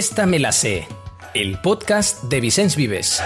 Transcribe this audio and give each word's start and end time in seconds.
Esta 0.00 0.24
me 0.24 0.38
la 0.38 0.50
sé, 0.50 0.88
el 1.34 1.60
podcast 1.60 2.22
de 2.22 2.40
Vicens 2.40 2.74
Vives. 2.74 3.22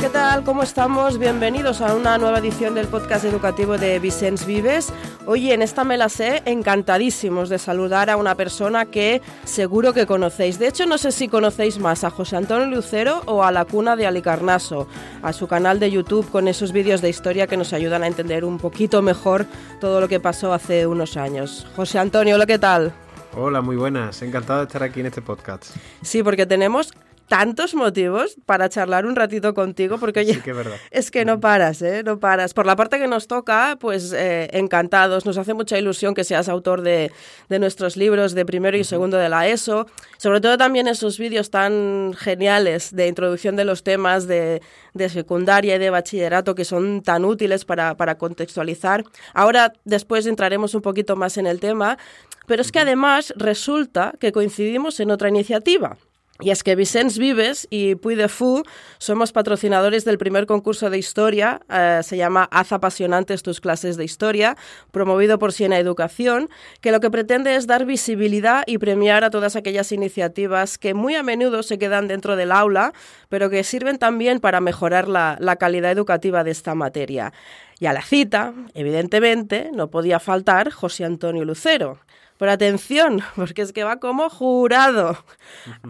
¿Qué 0.00 0.08
tal? 0.08 0.42
¿Cómo 0.42 0.64
estamos? 0.64 1.18
Bienvenidos 1.18 1.80
a 1.82 1.94
una 1.94 2.18
nueva 2.18 2.40
edición 2.40 2.74
del 2.74 2.88
podcast 2.88 3.24
educativo 3.24 3.78
de 3.78 4.00
Vicens 4.00 4.44
Vives. 4.44 4.92
Hoy 5.24 5.52
en 5.52 5.62
esta 5.62 5.84
me 5.84 5.98
la 5.98 6.08
sé, 6.08 6.42
encantadísimos 6.46 7.48
de 7.48 7.60
saludar 7.60 8.10
a 8.10 8.16
una 8.16 8.34
persona 8.34 8.86
que 8.86 9.22
seguro 9.44 9.92
que 9.92 10.04
conocéis. 10.04 10.58
De 10.58 10.66
hecho, 10.66 10.84
no 10.84 10.98
sé 10.98 11.12
si 11.12 11.28
conocéis 11.28 11.78
más 11.78 12.02
a 12.02 12.10
José 12.10 12.34
Antonio 12.34 12.66
Lucero 12.66 13.22
o 13.26 13.44
a 13.44 13.52
la 13.52 13.66
cuna 13.66 13.94
de 13.94 14.08
Alicarnaso, 14.08 14.88
a 15.22 15.32
su 15.32 15.46
canal 15.46 15.78
de 15.78 15.92
YouTube 15.92 16.28
con 16.28 16.48
esos 16.48 16.72
vídeos 16.72 17.02
de 17.02 17.08
historia 17.08 17.46
que 17.46 17.56
nos 17.56 17.72
ayudan 17.72 18.02
a 18.02 18.08
entender 18.08 18.44
un 18.44 18.58
poquito 18.58 19.00
mejor 19.00 19.46
todo 19.80 20.00
lo 20.00 20.08
que 20.08 20.18
pasó 20.18 20.52
hace 20.52 20.88
unos 20.88 21.16
años. 21.16 21.68
José 21.76 22.00
Antonio, 22.00 22.36
¿qué 22.48 22.58
tal? 22.58 22.92
Hola, 23.34 23.60
muy 23.60 23.76
buenas. 23.76 24.22
Encantado 24.22 24.60
de 24.60 24.66
estar 24.66 24.82
aquí 24.82 25.00
en 25.00 25.06
este 25.06 25.22
podcast. 25.22 25.76
Sí, 26.02 26.22
porque 26.22 26.46
tenemos 26.46 26.92
tantos 27.28 27.74
motivos 27.74 28.36
para 28.46 28.68
charlar 28.68 29.06
un 29.06 29.14
ratito 29.14 29.54
contigo, 29.54 29.98
porque 29.98 30.20
oye, 30.20 30.42
es, 30.90 31.10
que 31.10 31.24
no 31.24 31.40
paras, 31.40 31.82
¿eh? 31.82 32.02
No 32.02 32.18
paras. 32.18 32.54
Por 32.54 32.66
la 32.66 32.74
parte 32.74 32.98
que 32.98 33.06
nos 33.06 33.28
toca, 33.28 33.76
pues 33.78 34.12
eh, 34.12 34.48
encantados. 34.52 35.26
Nos 35.26 35.36
hace 35.36 35.54
mucha 35.54 35.78
ilusión 35.78 36.14
que 36.14 36.24
seas 36.24 36.48
autor 36.48 36.82
de, 36.82 37.12
nuestros 37.48 37.96
libros 37.96 38.34
de 38.34 38.46
primero 38.46 38.76
y 38.76 38.84
segundo 38.84 39.18
de 39.18 39.28
la 39.28 39.46
ESO. 39.46 39.86
Sobre 40.16 40.40
todo 40.40 40.56
también 40.56 40.88
esos 40.88 41.18
vídeos 41.18 41.50
tan 41.50 42.14
geniales 42.14 42.94
de 42.94 43.08
introducción 43.08 43.56
de 43.56 43.64
los 43.64 43.82
temas 43.82 44.26
de, 44.26 44.60
secundaria 45.08 45.76
y 45.76 45.78
de 45.78 45.90
bachillerato 45.90 46.54
que 46.54 46.64
son 46.64 47.02
tan 47.02 47.24
útiles 47.24 47.64
para, 47.64 47.96
para 47.96 48.18
contextualizar. 48.18 49.04
Ahora, 49.32 49.74
después 49.84 50.26
entraremos 50.26 50.74
un 50.74 50.82
poquito 50.82 51.14
más 51.14 51.36
en 51.36 51.46
el 51.46 51.60
tema, 51.60 51.98
pero 52.46 52.62
es 52.62 52.72
que 52.72 52.80
además 52.80 53.32
resulta 53.36 54.14
que 54.18 54.32
coincidimos 54.32 54.98
en 54.98 55.10
otra 55.10 55.28
iniciativa. 55.28 55.96
Y 56.40 56.50
es 56.50 56.62
que 56.62 56.76
Vicens 56.76 57.18
Vives 57.18 57.66
y 57.68 57.96
Puy 57.96 58.14
de 58.14 58.28
Fou 58.28 58.62
somos 58.98 59.32
patrocinadores 59.32 60.04
del 60.04 60.18
primer 60.18 60.46
concurso 60.46 60.88
de 60.88 60.96
historia, 60.96 61.60
eh, 61.68 61.98
se 62.04 62.16
llama 62.16 62.48
Haz 62.52 62.70
apasionantes 62.70 63.42
tus 63.42 63.60
clases 63.60 63.96
de 63.96 64.04
historia, 64.04 64.56
promovido 64.92 65.40
por 65.40 65.52
Siena 65.52 65.80
Educación, 65.80 66.48
que 66.80 66.92
lo 66.92 67.00
que 67.00 67.10
pretende 67.10 67.56
es 67.56 67.66
dar 67.66 67.86
visibilidad 67.86 68.62
y 68.68 68.78
premiar 68.78 69.24
a 69.24 69.30
todas 69.30 69.56
aquellas 69.56 69.90
iniciativas 69.90 70.78
que 70.78 70.94
muy 70.94 71.16
a 71.16 71.24
menudo 71.24 71.64
se 71.64 71.76
quedan 71.76 72.06
dentro 72.06 72.36
del 72.36 72.52
aula, 72.52 72.92
pero 73.28 73.50
que 73.50 73.64
sirven 73.64 73.98
también 73.98 74.38
para 74.38 74.60
mejorar 74.60 75.08
la, 75.08 75.38
la 75.40 75.56
calidad 75.56 75.90
educativa 75.90 76.44
de 76.44 76.52
esta 76.52 76.76
materia. 76.76 77.32
Y 77.80 77.86
a 77.86 77.92
la 77.92 78.02
cita, 78.02 78.54
evidentemente, 78.74 79.70
no 79.74 79.90
podía 79.90 80.20
faltar 80.20 80.70
José 80.70 81.04
Antonio 81.04 81.44
Lucero 81.44 81.98
pero 82.38 82.52
atención, 82.52 83.20
porque 83.36 83.62
es 83.62 83.72
que 83.72 83.84
va 83.84 83.96
como 83.96 84.30
jurado 84.30 85.16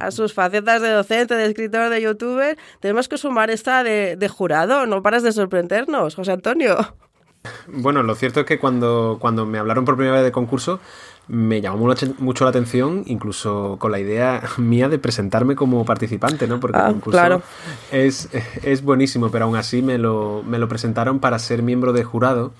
a 0.00 0.10
sus 0.10 0.34
facetas 0.34 0.82
de 0.82 0.90
docente, 0.90 1.34
de 1.34 1.46
escritor, 1.46 1.90
de 1.90 2.02
youtuber. 2.02 2.58
Tenemos 2.80 3.08
que 3.08 3.18
sumar 3.18 3.50
esta 3.50 3.84
de, 3.84 4.28
jurado. 4.28 4.86
No 4.86 5.02
paras 5.02 5.22
de 5.22 5.32
sorprendernos, 5.32 6.14
José 6.14 6.32
Antonio. 6.32 6.76
Bueno, 7.68 8.02
lo 8.02 8.14
cierto 8.14 8.40
es 8.40 8.46
que 8.46 8.58
cuando, 8.58 9.18
cuando 9.20 9.46
me 9.46 9.58
hablaron 9.58 9.84
por 9.84 9.96
primera 9.96 10.16
vez 10.16 10.24
de 10.24 10.32
concurso, 10.32 10.80
me 11.28 11.60
llamó 11.60 11.94
mucho 12.18 12.44
la 12.44 12.50
atención, 12.50 13.04
incluso 13.06 13.76
con 13.78 13.92
la 13.92 14.00
idea 14.00 14.42
mía 14.58 14.88
de 14.88 14.98
presentarme 14.98 15.54
como 15.54 15.84
participante, 15.84 16.46
¿no? 16.46 16.58
Porque 16.58 16.78
el 16.78 16.84
ah, 16.84 16.90
concurso 16.90 17.42
es, 17.92 18.28
es 18.62 18.82
buenísimo, 18.82 19.30
pero 19.30 19.44
aún 19.44 19.56
así 19.56 19.82
me 19.82 19.98
lo, 19.98 20.42
me 20.44 20.58
lo 20.58 20.68
presentaron 20.68 21.20
para 21.20 21.38
ser 21.38 21.62
miembro 21.62 21.92
de 21.92 22.04
jurado. 22.04 22.52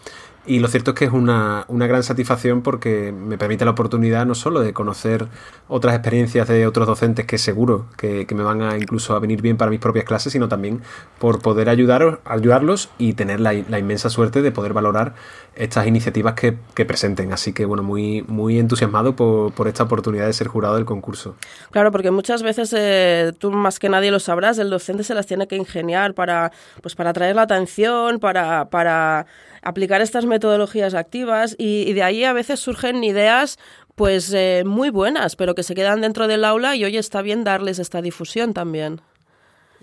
Y 0.49 0.61
lo 0.61 0.69
cierto 0.69 0.93
es 0.93 0.97
que 0.97 1.05
es 1.05 1.13
una, 1.13 1.67
una, 1.69 1.87
gran 1.87 2.03
satisfacción 2.03 2.63
porque 2.63 3.13
me 3.13 3.37
permite 3.37 3.67
la 3.67 3.73
oportunidad 3.73 4.25
no 4.25 4.35
solo 4.35 4.61
de 4.61 4.73
conocer 4.73 5.27
otras 5.69 5.95
experiencias 5.95 6.49
de 6.49 6.67
otros 6.67 6.87
docentes 6.87 7.27
que 7.27 7.37
seguro 7.37 7.85
que, 7.99 8.27
me 8.35 8.43
van 8.43 8.63
a 8.63 8.79
incluso 8.79 9.15
a 9.15 9.19
venir 9.19 9.43
bien 9.43 9.59
para 9.59 9.71
mis 9.71 9.79
propias 9.79 10.07
clases, 10.07 10.33
sino 10.33 10.49
también 10.49 10.81
por 11.19 11.43
poder 11.43 11.69
ayudar, 11.69 12.21
ayudarlos 12.25 12.89
y 12.97 13.13
tener 13.13 13.41
la, 13.41 13.53
inmensa 13.53 14.09
suerte 14.09 14.41
de 14.41 14.51
poder 14.51 14.73
valorar 14.73 15.15
estas 15.55 15.87
iniciativas 15.87 16.33
que, 16.33 16.57
presenten. 16.87 17.31
Así 17.35 17.53
que 17.53 17.67
bueno, 17.67 17.83
muy, 17.83 18.23
muy 18.27 18.59
entusiasmado 18.59 19.15
por, 19.15 19.53
por, 19.53 19.69
esta 19.69 19.83
oportunidad 19.83 20.25
de 20.25 20.33
ser 20.33 20.47
jurado 20.49 20.77
del 20.77 20.87
concurso. 20.87 21.37
Claro, 21.73 21.93
porque 21.93 22.11
muchas 22.11 22.43
veces 22.43 22.75
eh, 22.75 23.35
tú 23.39 23.51
más 23.51 23.79
que 23.79 23.91
nadie 23.91 24.11
lo 24.11 24.19
sabrás, 24.19 24.59
el 24.59 24.71
docente 24.71 25.05
se 25.05 25.13
las 25.13 25.27
tiene 25.27 25.47
que 25.47 25.57
ingeniar 25.57 26.15
para, 26.15 26.53
pues 26.81 26.95
para 26.95 27.11
atraer 27.11 27.37
la 27.37 27.43
atención, 27.43 28.19
para, 28.19 28.71
para 28.71 29.27
aplicar 29.69 30.01
estas 30.01 30.27
metodologías 30.27 30.95
activas 30.95 31.55
y, 31.59 31.93
de 31.93 32.03
ahí 32.03 32.25
a 32.25 32.33
veces 32.33 32.61
surgen 32.61 33.05
ideas 33.05 33.59
pues 33.95 34.33
eh, 34.33 34.63
muy 34.65 34.91
buenas, 34.91 35.37
pero 35.37 35.55
que 35.55 35.63
se 35.63 35.75
quedan 35.75 36.01
dentro 36.01 36.29
del 36.29 36.45
aula 36.45 36.77
y 36.77 36.85
hoy 36.85 36.97
está 36.97 37.21
bien 37.21 37.45
darles 37.45 37.79
esta 37.79 38.01
difusión 38.01 38.55
también. 38.55 39.01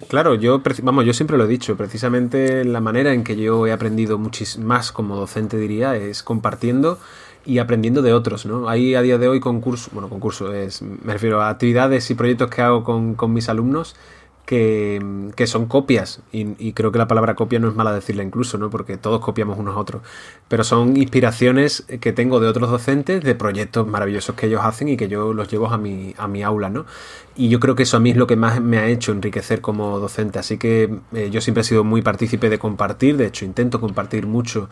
Claro, 0.08 0.36
yo, 0.36 0.62
vamos, 0.84 1.06
yo 1.06 1.14
siempre 1.14 1.38
lo 1.38 1.46
he 1.46 1.48
dicho, 1.48 1.78
precisamente 1.78 2.66
la 2.66 2.82
manera 2.82 3.14
en 3.14 3.24
que 3.24 3.36
yo 3.38 3.66
he 3.68 3.72
aprendido 3.72 4.18
muchísimo 4.18 4.66
más 4.66 4.92
como 4.92 5.16
docente 5.16 5.58
diría 5.58 5.96
es 5.96 6.22
compartiendo 6.24 7.00
y 7.46 7.60
aprendiendo 7.60 8.02
de 8.02 8.12
otros, 8.12 8.46
¿no? 8.46 8.68
Hay 8.68 8.96
a 8.96 9.02
día 9.02 9.18
de 9.18 9.28
hoy 9.28 9.40
concursos, 9.40 9.94
bueno, 9.94 10.10
concursos, 10.10 10.82
me 10.82 11.14
refiero 11.14 11.42
a 11.42 11.50
actividades 11.50 12.10
y 12.10 12.16
proyectos 12.16 12.50
que 12.50 12.62
hago 12.62 12.84
con, 12.84 13.16
con 13.16 13.32
mis 13.34 13.48
alumnos 13.48 13.96
que, 14.46 15.32
que 15.36 15.48
son 15.48 15.66
copias, 15.66 16.22
y, 16.32 16.74
creo 16.74 16.92
que 16.92 17.00
la 17.00 17.08
palabra 17.08 17.36
copia 17.36 17.60
no 17.60 17.68
es 17.68 17.76
mala 17.76 17.94
decirla 17.94 18.24
incluso, 18.24 18.58
¿no? 18.58 18.70
porque 18.70 18.98
todos 18.98 19.20
copiamos 19.22 19.58
unos 19.58 19.76
a 19.76 19.80
otros, 19.80 20.02
pero 20.48 20.64
son 20.64 20.98
inspiraciones 20.98 21.86
que 22.00 22.14
tengo 22.14 22.40
de 22.40 22.48
otros 22.48 22.70
docentes, 22.70 23.24
de 23.24 23.36
proyectos 23.36 23.88
maravillosos 23.88 24.36
que 24.36 24.48
ellos 24.48 24.62
hacen 24.64 24.90
y 24.90 24.98
que 24.98 25.08
yo 25.08 25.34
los 25.34 25.50
llevo 25.50 25.68
a 25.68 25.78
mi, 25.78 26.14
a 26.18 26.28
mi 26.28 26.44
aula, 26.44 26.70
¿no? 26.70 26.86
Y 27.36 27.50
yo 27.50 27.60
creo 27.60 27.76
que 27.76 27.84
eso 27.84 27.98
a 27.98 28.00
mí 28.00 28.12
es 28.12 28.18
lo 28.18 28.28
que 28.28 28.36
más 28.36 28.62
me 28.62 28.78
ha 28.78 28.88
hecho 28.88 29.12
enriquecer 29.12 29.62
como 29.62 30.00
docente, 30.00 30.40
así 30.40 30.58
que 30.58 31.00
eh, 31.14 31.30
yo 31.32 31.42
siempre 31.42 31.62
he 31.62 31.64
sido 31.66 31.84
muy 31.84 32.02
partícipe 32.02 32.50
de 32.50 32.60
compartir, 32.60 33.18
de 33.18 33.28
hecho 33.28 33.46
intento 33.46 33.82
compartir 33.82 34.26
mucho 34.26 34.70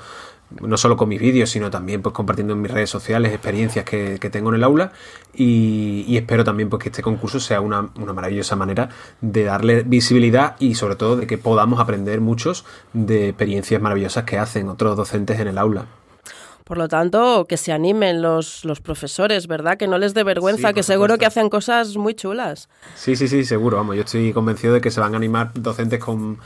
no 0.61 0.77
solo 0.77 0.97
con 0.97 1.09
mis 1.09 1.19
vídeos, 1.19 1.49
sino 1.49 1.69
también 1.69 2.01
pues 2.01 2.13
compartiendo 2.13 2.53
en 2.53 2.61
mis 2.61 2.71
redes 2.71 2.89
sociales 2.89 3.33
experiencias 3.33 3.85
que, 3.85 4.19
tengo 4.31 4.49
en 4.49 4.55
el 4.55 4.63
aula. 4.63 4.91
Y, 5.33 6.15
espero 6.15 6.43
también 6.43 6.69
pues 6.69 6.81
que 6.83 6.89
este 6.89 7.01
concurso 7.01 7.39
sea 7.39 7.61
una, 7.61 7.89
una, 7.99 8.13
maravillosa 8.13 8.55
manera 8.55 8.89
de 9.21 9.49
visibilidad 9.85 10.55
y 10.59 10.75
sobre 10.75 10.95
todo 10.95 11.17
de 11.17 11.27
que 11.27 11.37
podamos 11.37 11.79
aprender 11.79 12.21
muchos 12.21 12.65
de 12.93 13.29
experiencias 13.29 13.81
maravillosas 13.81 14.23
que 14.25 14.37
hacen 14.37 14.69
otros 14.69 14.95
docentes 14.95 15.39
en 15.39 15.47
el 15.47 15.57
aula. 15.57 15.85
Por 16.63 16.77
lo 16.77 16.87
tanto, 16.87 17.45
que 17.47 17.57
se 17.57 17.73
animen 17.73 18.21
los, 18.21 18.63
los 18.63 18.79
profesores, 18.79 19.47
¿verdad? 19.47 19.77
Que 19.77 19.85
no 19.85 19.97
les 19.97 20.13
dé 20.13 20.23
vergüenza, 20.23 20.71
que 20.71 20.81
seguro 20.81 21.17
que 21.17 21.25
hacen 21.25 21.49
cosas 21.49 21.97
muy 21.97 22.13
chulas. 22.13 22.69
Sí, 22.95 23.17
sí, 23.17 23.27
sí, 23.27 23.43
seguro. 23.43 23.77
Vamos, 23.77 23.97
yo 23.97 24.03
estoy 24.03 24.31
convencido 24.31 24.73
de 24.73 24.79
que 24.79 24.89
se 24.89 25.01
van 25.01 25.13
a 25.13 25.17
animar 25.17 25.51
docentes 25.53 25.99
con, 25.99 26.37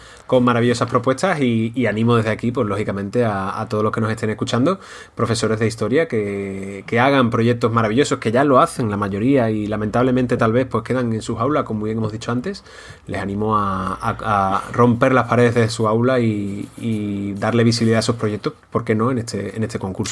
maravillosas 0.41 0.89
propuestas 0.89 1.39
y, 1.39 1.85
animo 1.85 2.16
desde 2.16 2.31
aquí, 2.31 2.51
pues 2.51 2.67
lógicamente, 2.67 3.25
a, 3.25 3.66
todos 3.69 3.83
los 3.83 3.94
que 3.94 4.01
nos 4.01 4.09
estén 4.09 4.31
escuchando, 4.31 4.79
profesores 5.13 5.59
de 5.59 5.67
historia, 5.67 6.07
que, 6.07 6.83
hagan 7.00 7.29
proyectos 7.29 7.72
maravillosos, 7.72 8.17
que 8.17 8.31
ya 8.31 8.44
lo 8.44 8.59
hacen 8.59 8.89
la 8.89 8.97
mayoría 8.97 9.51
y 9.51 9.67
lamentablemente 9.67 10.35
tal 10.35 10.51
vez 10.51 10.66
pues 10.66 10.83
quedan 10.83 11.13
en 11.13 11.22
sus 11.22 11.38
aulas, 11.39 11.63
como 11.63 11.85
bien 11.85 11.97
hemos 12.00 12.11
dicho 12.11 12.31
antes. 12.31 12.63
Les 13.06 13.22
animo 13.22 13.56
a, 13.56 14.63
romper 14.73 15.13
las 15.13 15.27
paredes 15.27 15.53
de 15.53 15.69
su 15.69 15.88
aula 15.88 16.19
y, 16.19 16.67
y 16.77 17.33
darle 17.33 17.63
visibilidad 17.63 17.97
a 17.97 18.00
esos 18.00 18.16
proyectos, 18.16 18.53
¿por 18.72 18.83
qué 18.83 18.95
no?, 18.95 19.11
en 19.11 19.19
este, 19.19 19.56
en 19.56 19.63
este 19.63 19.77
concurso. 19.77 20.06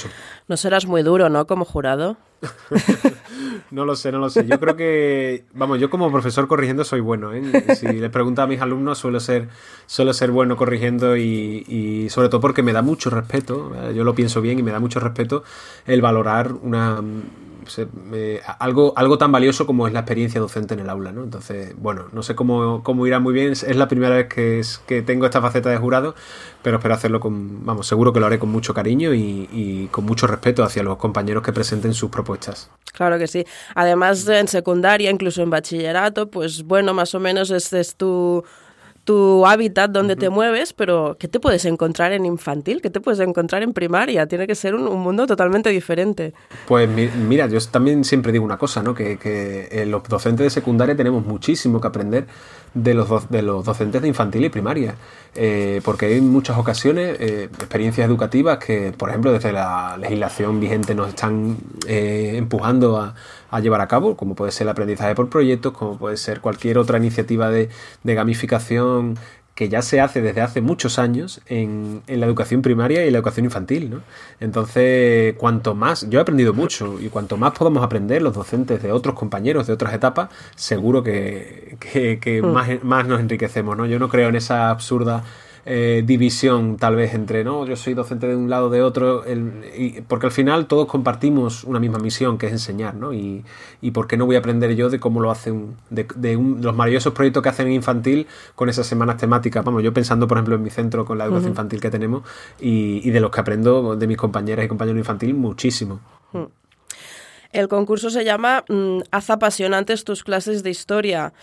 No 0.48 0.58
serás 0.58 0.86
muy 0.86 1.04
duro, 1.04 1.30
¿no? 1.30 1.48
Como 1.48 1.66
jurado. 1.66 2.18
no 3.72 3.86
lo 3.86 3.96
sé, 3.96 4.12
no 4.12 4.20
lo 4.20 4.30
sé. 4.30 4.46
Yo 4.46 4.60
creo 4.60 4.76
que, 4.76 5.46
vamos, 5.54 5.80
yo 5.80 5.90
como 5.90 6.12
profesor 6.12 6.48
corrigiendo 6.48 6.84
soy 6.84 7.00
bueno. 7.00 7.34
¿eh? 7.34 7.76
Si 7.76 7.88
les 7.88 8.10
pregunto 8.12 8.42
a 8.42 8.48
mis 8.48 8.62
alumnos, 8.62 8.98
suelo 8.98 9.20
ser, 9.20 9.50
suelo 9.86 10.14
ser 10.14 10.32
bueno 10.32 10.56
corrigiendo 10.56 11.18
y, 11.18 11.66
y, 11.68 12.10
sobre 12.10 12.30
todo 12.30 12.42
porque 12.42 12.64
me 12.64 12.74
da 12.74 12.82
mucho 12.82 13.10
respeto. 13.10 13.74
Yo 13.94 14.04
lo 14.04 14.16
pienso 14.16 14.42
bien 14.42 14.60
y 14.60 14.64
me 14.64 14.72
da 14.72 14.80
mucho 14.80 15.00
respeto 15.00 15.44
el 15.86 16.02
valorar 16.02 16.52
una 16.54 17.02
algo, 18.60 18.94
algo 18.96 19.18
tan 19.18 19.32
valioso 19.32 19.66
como 19.66 19.88
es 19.88 19.94
la 19.94 20.00
experiencia 20.00 20.40
docente 20.40 20.74
en 20.74 20.82
el 20.82 20.90
aula, 20.90 21.12
¿no? 21.12 21.24
Entonces, 21.24 21.74
bueno, 21.78 22.06
no 22.12 22.24
sé 22.24 22.36
cómo, 22.36 22.84
cómo 22.84 23.08
irá 23.08 23.20
muy 23.20 23.34
bien. 23.34 23.52
Es 23.52 23.76
la 23.76 23.88
primera 23.88 24.16
vez 24.16 24.28
que, 24.28 24.60
es, 24.60 24.80
que 24.80 25.02
tengo 25.02 25.26
esta 25.26 25.42
faceta 25.42 25.70
de 25.70 25.78
jurado, 25.78 26.16
pero 26.62 26.78
espero 26.78 26.94
hacerlo 26.94 27.20
con, 27.20 27.66
vamos, 27.66 27.88
seguro 27.88 28.14
que 28.14 28.20
lo 28.20 28.26
haré 28.26 28.40
con 28.40 28.50
mucho 28.50 28.74
cariño 28.74 29.14
y, 29.14 29.50
y 29.52 29.88
con 29.88 30.06
mucho 30.06 30.28
respeto 30.28 30.64
hacia 30.64 30.84
los 30.84 30.98
compañeros 30.98 31.44
que 31.44 31.54
presenten 31.54 31.94
sus 31.94 32.10
propuestas. 32.10 32.70
Claro 32.94 33.18
que 33.18 33.28
sí. 33.28 33.46
Además, 33.76 34.28
en 34.28 34.48
secundaria, 34.48 35.12
incluso 35.12 35.42
en 35.42 35.50
bachillerato, 35.50 36.30
pues 36.30 36.64
bueno, 36.64 36.94
más 36.94 37.14
o 37.14 37.20
menos 37.20 37.52
este 37.52 37.80
es 37.80 37.96
tu 37.96 38.44
tu 39.06 39.46
hábitat 39.46 39.92
donde 39.92 40.16
te 40.16 40.30
mueves, 40.30 40.74
pero 40.74 41.16
¿qué 41.20 41.28
te 41.28 41.40
puedes 41.40 41.64
encontrar 41.66 42.12
en 42.12 42.26
infantil? 42.26 42.82
¿Qué 42.82 42.90
te 42.90 43.00
puedes 43.00 43.20
encontrar 43.20 43.62
en 43.62 43.72
primaria? 43.72 44.28
Tiene 44.28 44.48
que 44.48 44.56
ser 44.56 44.74
un, 44.74 45.00
mundo 45.00 45.28
totalmente 45.28 45.70
diferente. 45.70 46.34
Pues 46.68 46.90
mira, 46.90 47.48
yo 47.48 47.60
también 47.72 48.04
siempre 48.04 48.32
digo 48.32 48.44
una 48.44 48.58
cosa, 48.58 48.82
¿no? 48.82 48.96
Que, 48.96 49.18
que 49.18 49.86
los 49.86 50.04
docentes 50.04 50.46
de 50.46 50.50
secundaria 50.50 50.96
tenemos 50.96 51.24
muchísimo 51.24 51.80
que 51.80 51.88
aprender 51.88 52.26
de 52.76 52.94
los, 52.94 53.30
de 53.30 53.42
los 53.42 53.66
docentes 53.66 54.02
de 54.02 54.08
infantil 54.08 54.46
y 54.46 54.50
primaria. 54.50 54.96
Eh, 55.34 55.82
porque 55.84 56.06
hay 56.06 56.22
muchas 56.22 56.58
ocasiones 56.58 57.18
eh, 57.20 57.50
experiencias 57.52 58.08
educativas 58.08 58.58
que, 58.58 58.94
por 58.98 59.10
ejemplo, 59.10 59.34
desde 59.34 59.52
la 59.52 59.98
legislación 59.98 60.60
vigente 60.60 60.96
nos 60.96 61.10
están 61.10 61.58
eh, 61.88 62.34
empujando 62.36 62.98
a, 62.98 63.16
llevar 63.60 63.82
a 63.82 63.88
cabo, 63.88 64.18
como 64.18 64.36
puede 64.36 64.52
ser 64.52 64.66
el 64.66 64.72
aprendizaje 64.72 65.16
por 65.16 65.30
proyectos, 65.30 65.74
como 65.74 65.98
puede 65.98 66.18
ser 66.18 66.42
cualquier 66.42 66.78
otra 66.78 66.98
iniciativa 66.98 67.50
de, 67.50 67.70
de 68.04 68.16
gamificación 68.16 69.18
que 69.56 69.70
ya 69.70 69.82
se 69.82 70.02
hace 70.02 70.22
desde 70.22 70.42
hace 70.42 70.60
muchos 70.60 71.00
años 71.00 71.42
en, 71.48 72.04
la 72.08 72.26
educación 72.26 72.62
primaria 72.62 73.06
y 73.06 73.10
la 73.10 73.20
educación 73.20 73.46
infantil. 73.46 73.90
¿no? 73.90 74.02
Entonces, 74.42 75.34
cuanto 75.38 75.74
más, 75.74 76.08
yo 76.10 76.20
he 76.20 76.22
aprendido 76.22 76.54
mucho 76.54 77.00
y 77.00 77.08
cuanto 77.08 77.38
más 77.38 77.54
podamos 77.54 77.82
aprender 77.82 78.22
los 78.22 78.34
docentes 78.34 78.84
de 78.84 78.92
otros 78.92 79.16
compañeros 79.16 79.66
de 79.66 79.74
otras 79.74 79.94
etapas, 79.94 80.30
seguro 80.56 81.02
que, 81.04 81.78
mm. 82.44 82.46
más, 82.46 82.84
más 82.84 83.08
nos 83.08 83.22
enriquecemos. 83.22 83.78
¿no? 83.78 83.86
Yo 83.86 83.98
no 83.98 84.10
creo 84.10 84.28
en 84.28 84.36
esa 84.36 84.70
absurda 84.70 85.24
eh, 85.68 86.04
división 86.06 86.78
tal 86.78 86.96
vez 86.96 87.16
entre, 87.16 87.44
no, 87.44 87.66
yo 87.66 87.76
soy 87.76 87.96
docente 87.96 88.28
de 88.28 88.36
un 88.36 88.52
lado 88.52 88.70
de 88.70 88.84
otro, 88.84 89.24
porque 90.08 90.28
al 90.28 90.32
final 90.32 90.68
todos 90.68 90.88
compartimos 90.88 91.64
una 91.64 91.80
misma 91.80 91.98
misión 91.98 92.38
que 92.38 92.46
es 92.46 92.52
enseñar, 92.52 92.94
¿no? 92.94 93.14
Y, 93.14 93.44
y 93.82 93.90
por 93.90 94.08
qué 94.08 94.16
no 94.16 94.28
voy 94.28 94.36
a 94.36 94.40
aprender 94.40 94.76
yo 94.76 94.92
de 94.92 95.00
cómo 95.00 95.22
lo 95.22 95.32
hacen, 95.32 95.76
de, 95.90 96.06
los 96.60 96.76
maravillosos 96.76 97.14
proyectos 97.14 97.42
que 97.42 97.50
hacen 97.50 97.66
en 97.66 97.74
infantil 97.74 98.28
con 98.54 98.70
esas 98.70 98.86
semanas 98.86 99.18
temáticas, 99.18 99.66
vamos, 99.66 99.82
yo 99.82 99.92
pensando 99.92 100.28
por 100.28 100.38
ejemplo 100.38 100.56
en 100.56 100.62
mi 100.62 100.70
centro 100.70 101.04
con 101.04 101.18
la 101.18 101.26
educación 101.26 101.50
infantil 101.50 101.82
que 101.82 101.90
tenemos 101.90 102.22
y, 102.60 103.10
de 103.10 103.20
los 103.20 103.32
que 103.32 103.40
aprendo 103.40 103.96
de 103.96 104.06
mis 104.06 104.18
compañeras 104.18 104.66
y 104.66 104.68
compañeros 104.68 105.00
infantil 105.00 105.34
muchísimo. 105.34 106.00
El 107.52 107.70
concurso 107.70 108.10
se 108.10 108.24
llama 108.24 108.66
mm, 108.68 109.00
Haz 109.12 109.30
apasionantes 109.30 110.04
tus 110.04 110.24
clases 110.24 110.62
de 110.62 110.70
historia. 110.70 111.34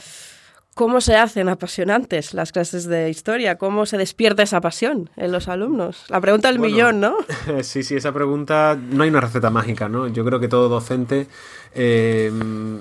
¿Cómo 0.74 1.02
se 1.02 1.16
hacen 1.16 1.50
apasionantes 1.50 2.32
las 2.32 2.50
clases 2.50 2.86
de 2.86 3.10
historia? 3.10 3.58
¿Cómo 3.58 3.84
se 3.84 3.98
despierta 3.98 4.42
esa 4.42 4.62
pasión 4.62 5.10
en 5.16 5.30
los 5.30 5.48
alumnos? 5.48 6.06
La 6.08 6.18
pregunta 6.18 6.48
del 6.48 6.58
millón, 6.58 6.98
¿no? 6.98 7.16
Sí, 7.62 7.82
sí, 7.82 7.96
esa 7.96 8.12
pregunta 8.12 8.78
no 8.90 9.02
hay 9.02 9.10
una 9.10 9.20
receta 9.20 9.50
mágica, 9.50 9.90
¿no? 9.90 10.08
Yo 10.08 10.24
creo 10.24 10.40
que 10.40 10.48
todo 10.48 10.70
docente 10.70 11.26
eh, 11.74 12.32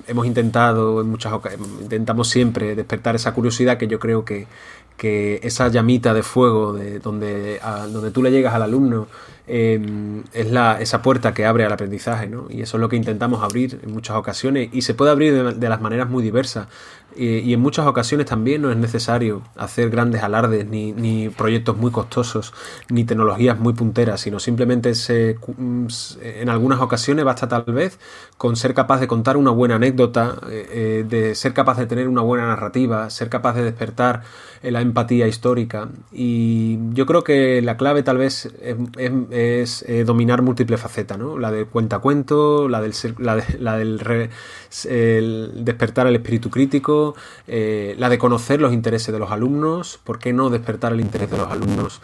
hemos 0.08 0.26
intentado, 0.26 1.02
en 1.02 1.10
muchas 1.10 1.34
intentamos 1.82 2.30
siempre 2.30 2.76
despertar 2.76 3.16
esa 3.16 3.34
curiosidad 3.34 3.78
que 3.78 3.88
yo 3.88 4.00
creo 4.00 4.24
que, 4.24 4.48
que 4.96 5.42
esa 5.44 5.68
llamita 5.68 6.14
de 6.14 6.24
fuego 6.24 6.72
de 6.72 7.00
donde, 7.00 7.60
donde 7.92 8.12
tú 8.12 8.24
le 8.24 8.32
llegas 8.32 8.54
al 8.54 8.62
alumno 8.62 9.08
Em, 9.54 10.24
es 10.32 10.50
la, 10.50 10.80
esa 10.80 11.02
puerta 11.02 11.34
que 11.34 11.46
abre 11.46 11.66
al 11.66 11.74
aprendizaje, 11.74 12.30
¿no? 12.30 12.46
Y 12.50 12.62
eso 12.62 12.78
es 12.78 12.82
lo 12.82 12.88
que 12.88 12.96
intentamos 12.96 13.44
abrir 13.44 13.82
en 13.84 13.92
muchas 13.92 14.16
ocasiones 14.16 14.70
y 14.72 14.84
se 14.84 14.94
puede 14.94 15.12
abrir 15.12 15.56
de, 15.56 15.70
las 15.70 15.82
maneras 15.82 16.10
muy 16.10 16.24
diversas. 16.24 16.68
Y 17.16 17.54
en 17.54 17.60
muchas 17.60 17.88
ocasiones 17.88 18.28
también 18.28 18.62
no 18.62 18.72
es 18.72 18.78
necesario 18.78 19.42
hacer 19.56 19.90
grandes 19.90 20.24
alardes, 20.24 20.66
ni, 20.68 20.92
ni 20.94 21.30
proyectos 21.30 21.78
muy 21.78 21.92
costosos, 21.92 22.54
ni 22.90 23.04
tecnologías 23.04 23.60
muy 23.60 23.74
punteras, 23.74 24.22
sino 24.22 24.40
simplemente 24.40 24.96
se, 24.96 25.38
mm, 25.58 25.88
en 26.22 26.50
algunas 26.50 26.80
ocasiones 26.80 27.26
basta 27.26 27.48
tal 27.48 27.64
vez 27.64 28.00
con 28.38 28.56
ser 28.56 28.74
capaz 28.74 29.00
de 29.00 29.08
contar 29.08 29.38
una 29.38 29.52
buena 29.52 29.76
anécdota, 29.76 30.38
eh, 30.50 30.68
eh, 30.72 31.06
de 31.08 31.36
ser 31.36 31.54
capaz 31.54 31.78
de 31.78 31.86
tener 31.86 32.08
una 32.08 32.22
buena 32.22 32.48
narrativa, 32.48 33.10
ser 33.10 33.30
capaz 33.30 33.54
de 33.54 33.64
despertar 33.64 34.24
la 34.64 34.82
empatía 34.82 35.28
histórica. 35.28 35.90
Y 36.12 36.78
yo 36.94 37.06
creo 37.06 37.24
que 37.24 37.62
la 37.62 37.78
clave 37.78 38.04
tal 38.04 38.18
vez 38.18 38.52
es 39.32 39.86
eh, 39.88 40.04
dominar 40.06 40.42
múltiples 40.42 40.80
facetas, 40.80 41.18
¿no? 41.18 41.40
La 41.40 41.52
de 41.52 41.66
cuentacuento, 41.66 42.70
la 42.70 42.82
del, 42.82 42.94
la, 43.18 43.44
la 43.60 43.78
del 43.78 44.00
despertar 44.72 46.08
el 46.08 46.16
espíritu 46.16 46.50
crítico, 46.50 47.16
eh, 47.48 47.96
la 47.98 48.10
de 48.10 48.18
conocer 48.18 48.62
los 48.62 48.74
intereses 48.74 49.14
de 49.14 49.20
los 49.20 49.32
alumnos, 49.32 50.00
¿por 50.04 50.20
qué 50.20 50.34
no 50.34 50.50
despertar 50.50 50.94
el 50.94 51.02
interés 51.02 51.30
de 51.30 51.38
los 51.38 51.52
alumnos? 51.52 52.02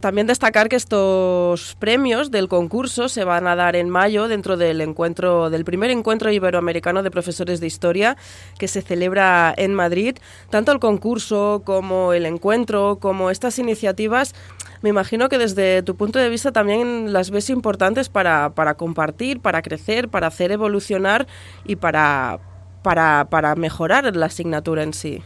También 0.00 0.26
destacar 0.26 0.68
que 0.68 0.76
estos 0.76 1.74
premios 1.78 2.30
del 2.30 2.48
concurso 2.48 3.08
se 3.08 3.24
van 3.24 3.46
a 3.46 3.56
dar 3.56 3.76
en 3.76 3.88
mayo 3.88 4.28
dentro 4.28 4.56
del 4.56 4.80
encuentro 4.82 5.48
del 5.48 5.64
primer 5.64 5.90
encuentro 5.90 6.30
iberoamericano 6.30 7.02
de 7.02 7.10
profesores 7.10 7.60
de 7.60 7.66
historia 7.66 8.16
que 8.58 8.68
se 8.68 8.82
celebra 8.82 9.54
en 9.56 9.74
Madrid. 9.74 10.16
Tanto 10.50 10.72
el 10.72 10.80
concurso 10.80 11.62
como 11.64 12.12
el 12.12 12.26
encuentro, 12.26 12.98
como 13.00 13.30
estas 13.30 13.58
iniciativas 13.58 14.34
me 14.82 14.90
imagino 14.90 15.28
que 15.28 15.38
desde 15.38 15.82
tu 15.82 15.96
punto 15.96 16.18
de 16.18 16.28
vista 16.28 16.52
también 16.52 17.12
las 17.12 17.30
ves 17.30 17.50
importantes 17.50 18.08
para, 18.08 18.54
para 18.54 18.74
compartir, 18.74 19.40
para 19.40 19.62
crecer, 19.62 20.08
para 20.08 20.26
hacer 20.26 20.52
evolucionar 20.52 21.26
y 21.64 21.76
para, 21.76 22.38
para, 22.82 23.28
para 23.30 23.54
mejorar 23.56 24.14
la 24.14 24.26
asignatura 24.26 24.82
en 24.82 24.92
sí. 24.92 25.22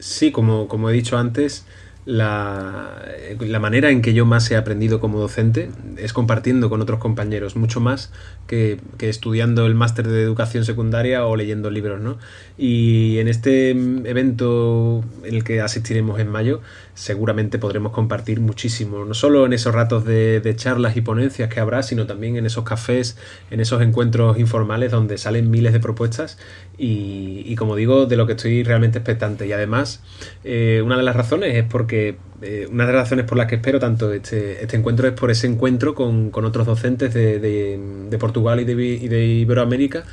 Sí, 0.00 0.32
como, 0.32 0.68
como 0.68 0.90
he 0.90 0.92
dicho 0.92 1.18
antes, 1.18 1.66
la, 2.08 3.02
la, 3.38 3.60
manera 3.60 3.90
en 3.90 4.00
que 4.00 4.14
yo 4.14 4.24
más 4.24 4.50
he 4.50 4.56
aprendido 4.56 4.98
como 4.98 5.20
docente 5.20 5.68
es 5.98 6.14
compartiendo 6.14 6.70
con 6.70 6.80
otros 6.80 7.00
compañeros, 7.00 7.54
mucho 7.54 7.80
más 7.80 8.10
que, 8.46 8.80
que 8.96 9.10
estudiando 9.10 9.66
el 9.66 9.74
máster 9.74 10.08
de 10.08 10.22
educación 10.22 10.64
secundaria 10.64 11.26
o 11.26 11.36
leyendo 11.36 11.70
libros, 11.70 12.00
¿no? 12.00 12.16
Y 12.56 13.18
en 13.18 13.28
este 13.28 13.72
evento 13.72 15.04
en 15.22 15.34
el 15.34 15.44
que 15.44 15.60
asistiremos 15.60 16.18
en 16.18 16.28
mayo, 16.28 16.62
seguramente 16.98 17.60
podremos 17.60 17.92
compartir 17.92 18.40
muchísimo, 18.40 19.04
no 19.04 19.14
solo 19.14 19.46
en 19.46 19.52
esos 19.52 19.72
ratos 19.72 20.04
de, 20.04 20.42
charlas 20.56 20.96
y 20.96 21.00
ponencias 21.00 21.48
que 21.48 21.60
habrá, 21.60 21.84
sino 21.84 22.06
también 22.06 22.34
en 22.34 22.44
esos 22.44 22.64
cafés, 22.64 23.16
en 23.52 23.60
esos 23.60 23.80
encuentros 23.82 24.36
informales 24.36 24.90
donde 24.90 25.16
salen 25.16 25.48
miles 25.48 25.72
de 25.72 25.78
propuestas 25.78 26.38
y, 26.76 27.54
como 27.54 27.76
digo, 27.76 28.06
de 28.06 28.16
lo 28.16 28.26
que 28.26 28.32
estoy 28.32 28.64
realmente 28.64 28.98
expectante. 28.98 29.46
Y 29.46 29.52
además, 29.52 30.02
eh, 30.42 30.82
una 30.84 30.96
de 30.96 31.04
las 31.04 31.14
razones 31.14 31.54
es 31.54 31.64
porque, 31.64 31.97
eh, 32.42 32.68
una 32.70 32.86
de 32.86 32.92
las 32.92 33.02
razones 33.02 33.24
por 33.26 33.36
las 33.36 33.46
que 33.46 33.56
espero 33.56 33.78
tanto 33.78 34.12
este, 34.12 34.62
este 34.62 34.76
encuentro 34.76 35.08
es 35.08 35.14
por 35.14 35.30
ese 35.30 35.46
encuentro 35.46 35.94
con, 35.94 36.30
otros 36.32 36.66
docentes 36.66 37.14
de, 37.14 38.16
Portugal 38.18 38.60
y 38.60 38.64
de, 38.64 38.72
y 38.72 39.08
de 39.08 39.26
Iberoamérica 39.26 40.04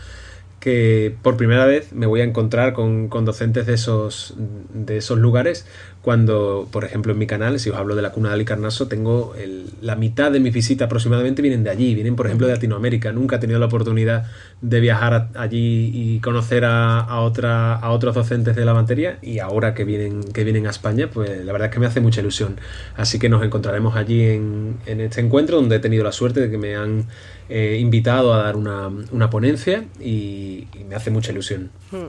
que 0.65 1.15
por 1.21 1.37
primera 1.37 1.65
vez 1.65 1.93
me 1.93 2.07
voy 2.07 2.21
a 2.21 2.23
encontrar 2.23 2.73
con, 2.73 3.07
con 3.07 3.23
docentes 3.23 3.67
de 3.67 3.75
esos, 3.75 4.33
de 4.73 4.97
esos 4.97 5.19
lugares 5.19 5.67
cuando, 6.05 6.67
por 6.71 6.85
ejemplo, 6.85 7.13
en 7.13 7.17
mi 7.17 7.25
canal, 7.25 7.59
si 7.59 7.71
os 7.71 7.77
hablo 7.77 7.95
de 7.95 8.03
la 8.03 8.11
cuna 8.11 8.29
de 8.29 8.35
Alicarnaso, 8.35 8.87
tengo 8.87 9.33
la 9.81 9.95
mitad 9.95 10.31
de 10.31 10.39
mis 10.39 10.53
visitas 10.53 10.85
aproximadamente 10.85 11.41
vienen 11.41 11.63
de 11.63 11.71
allí, 11.71 11.95
vienen, 11.95 12.15
por 12.15 12.27
ejemplo, 12.27 12.45
de 12.45 12.53
Latinoamérica. 12.53 13.11
Nunca 13.11 13.37
he 13.37 13.39
tenido 13.39 13.57
la 13.57 13.65
oportunidad 13.65 14.27
de 14.61 14.79
viajar 14.81 15.29
allí 15.33 15.89
y 15.91 16.19
conocer 16.19 16.63
a, 16.63 16.99
a, 16.99 17.21
otra, 17.21 17.73
a 17.73 17.89
otros 17.89 18.13
docentes 18.13 18.55
de 18.55 18.65
la 18.65 18.75
materia 18.75 19.17
y 19.23 19.39
ahora 19.39 19.73
que 19.73 19.83
vienen, 19.83 20.23
que 20.31 20.43
vienen 20.43 20.67
a 20.67 20.69
España, 20.69 21.09
pues 21.11 21.43
la 21.43 21.51
verdad 21.51 21.69
es 21.69 21.73
que 21.73 21.79
me 21.79 21.87
hace 21.87 22.01
mucha 22.01 22.21
ilusión. 22.21 22.59
Así 22.95 23.17
que 23.17 23.27
nos 23.27 23.43
encontraremos 23.43 23.95
allí 23.95 24.21
en, 24.25 24.77
en 24.85 25.01
este 25.01 25.21
encuentro 25.21 25.55
donde 25.55 25.77
he 25.77 25.79
tenido 25.79 26.03
la 26.03 26.11
suerte 26.11 26.39
de 26.39 26.51
que 26.51 26.59
me 26.59 26.75
han 26.75 27.07
eh, 27.49 27.79
invitado 27.81 28.31
a 28.31 28.43
dar 28.43 28.57
una, 28.57 28.91
una 29.11 29.31
ponencia 29.31 29.85
y, 29.99 30.67
y, 30.79 30.83
me 30.87 30.93
hace 30.93 31.09
mucha 31.09 31.31
ilusión. 31.31 31.71
Hmm. 31.91 32.05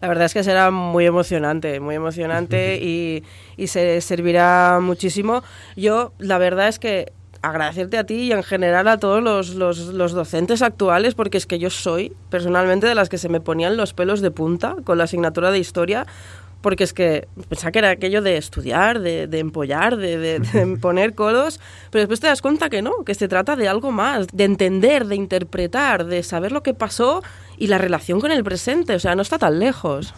La 0.00 0.08
verdad 0.08 0.26
es 0.26 0.34
que 0.34 0.42
será 0.42 0.70
muy 0.70 1.04
emocionante, 1.04 1.78
muy 1.80 1.94
emocionante 1.94 2.76
y, 2.82 3.22
se 3.66 4.00
servirá 4.00 4.78
muchísimo. 4.80 5.42
Yo, 5.76 6.12
la 6.18 6.38
verdad 6.38 6.68
es 6.68 6.78
que 6.78 7.12
agradecerte 7.42 7.96
a 7.96 8.04
ti 8.04 8.14
y 8.14 8.32
en 8.32 8.42
general 8.42 8.88
a 8.88 8.98
todos 8.98 9.22
los, 9.22 9.54
los, 9.54 10.12
docentes 10.12 10.62
actuales, 10.62 11.14
porque 11.14 11.38
es 11.38 11.46
que 11.46 11.58
yo 11.58 11.70
soy 11.70 12.14
personalmente 12.30 12.86
de 12.86 12.94
las 12.94 13.08
que 13.08 13.18
se 13.18 13.28
me 13.28 13.40
ponían 13.40 13.76
los 13.76 13.94
pelos 13.94 14.20
de 14.20 14.30
punta 14.30 14.76
con 14.84 14.98
la 14.98 15.04
asignatura 15.04 15.50
de 15.50 15.58
historia, 15.58 16.06
porque 16.60 16.84
es 16.84 16.92
que 16.92 17.28
pensaba 17.48 17.72
que 17.72 17.78
era 17.78 17.90
aquello 17.90 18.22
de 18.22 18.36
estudiar, 18.36 19.00
de, 19.00 19.26
de 19.26 19.38
empollar, 19.38 19.96
de, 19.96 20.18
de, 20.18 20.76
poner 20.80 21.14
codos, 21.14 21.60
pero 21.90 22.00
después 22.00 22.20
te 22.20 22.26
das 22.26 22.42
cuenta 22.42 22.68
que 22.68 22.82
no, 22.82 23.04
que 23.04 23.14
se 23.14 23.28
trata 23.28 23.56
de 23.56 23.68
algo 23.68 23.92
más, 23.92 24.26
de 24.32 24.44
entender, 24.44 25.06
de 25.06 25.16
interpretar, 25.16 26.06
de 26.06 26.22
saber 26.22 26.52
lo 26.52 26.62
que 26.62 26.74
pasó 26.74 27.22
y 27.56 27.68
la 27.68 27.78
relación 27.78 28.20
con 28.20 28.32
el 28.32 28.44
presente, 28.44 28.94
o 28.94 28.98
sea, 28.98 29.14
no 29.14 29.22
está 29.22 29.38
tan 29.38 29.58
lejos. 29.58 30.14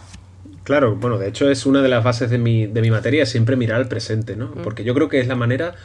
Claro, 0.63 0.95
bueno, 0.95 1.17
de 1.17 1.27
hecho 1.27 1.49
es 1.49 1.65
una 1.65 1.81
de 1.81 1.89
las 1.89 2.03
bases 2.03 2.29
de 2.29 2.37
mi, 2.37 2.67
de 2.67 2.81
mi 2.81 2.89
materia, 2.89 3.25
siempre 3.25 3.55
mirar 3.55 3.77
al 3.77 3.87
presente, 3.87 4.35
¿no? 4.35 4.47
Mm. 4.47 4.63
Porque 4.63 4.83
yo 4.83 4.93
creo 4.93 5.09
que 5.09 5.19
es 5.19 5.27
la 5.27 5.35
manera 5.35 5.75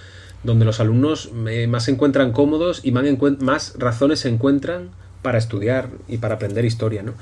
donde 0.45 0.65
los 0.65 0.79
alumnos 0.79 1.33
más 1.33 1.85
se 1.85 1.91
encuentran 1.91 2.33
cómodos 2.33 2.81
y 2.85 2.93
más, 2.93 3.05
más 3.41 3.75
razones 3.77 4.21
se 4.21 4.29
encuentran 4.29 4.91
para 5.23 5.39
estudiar 5.39 5.89
y 6.07 6.19
para 6.19 6.37
aprender 6.37 6.65
historia, 6.65 7.03
¿no? 7.03 7.15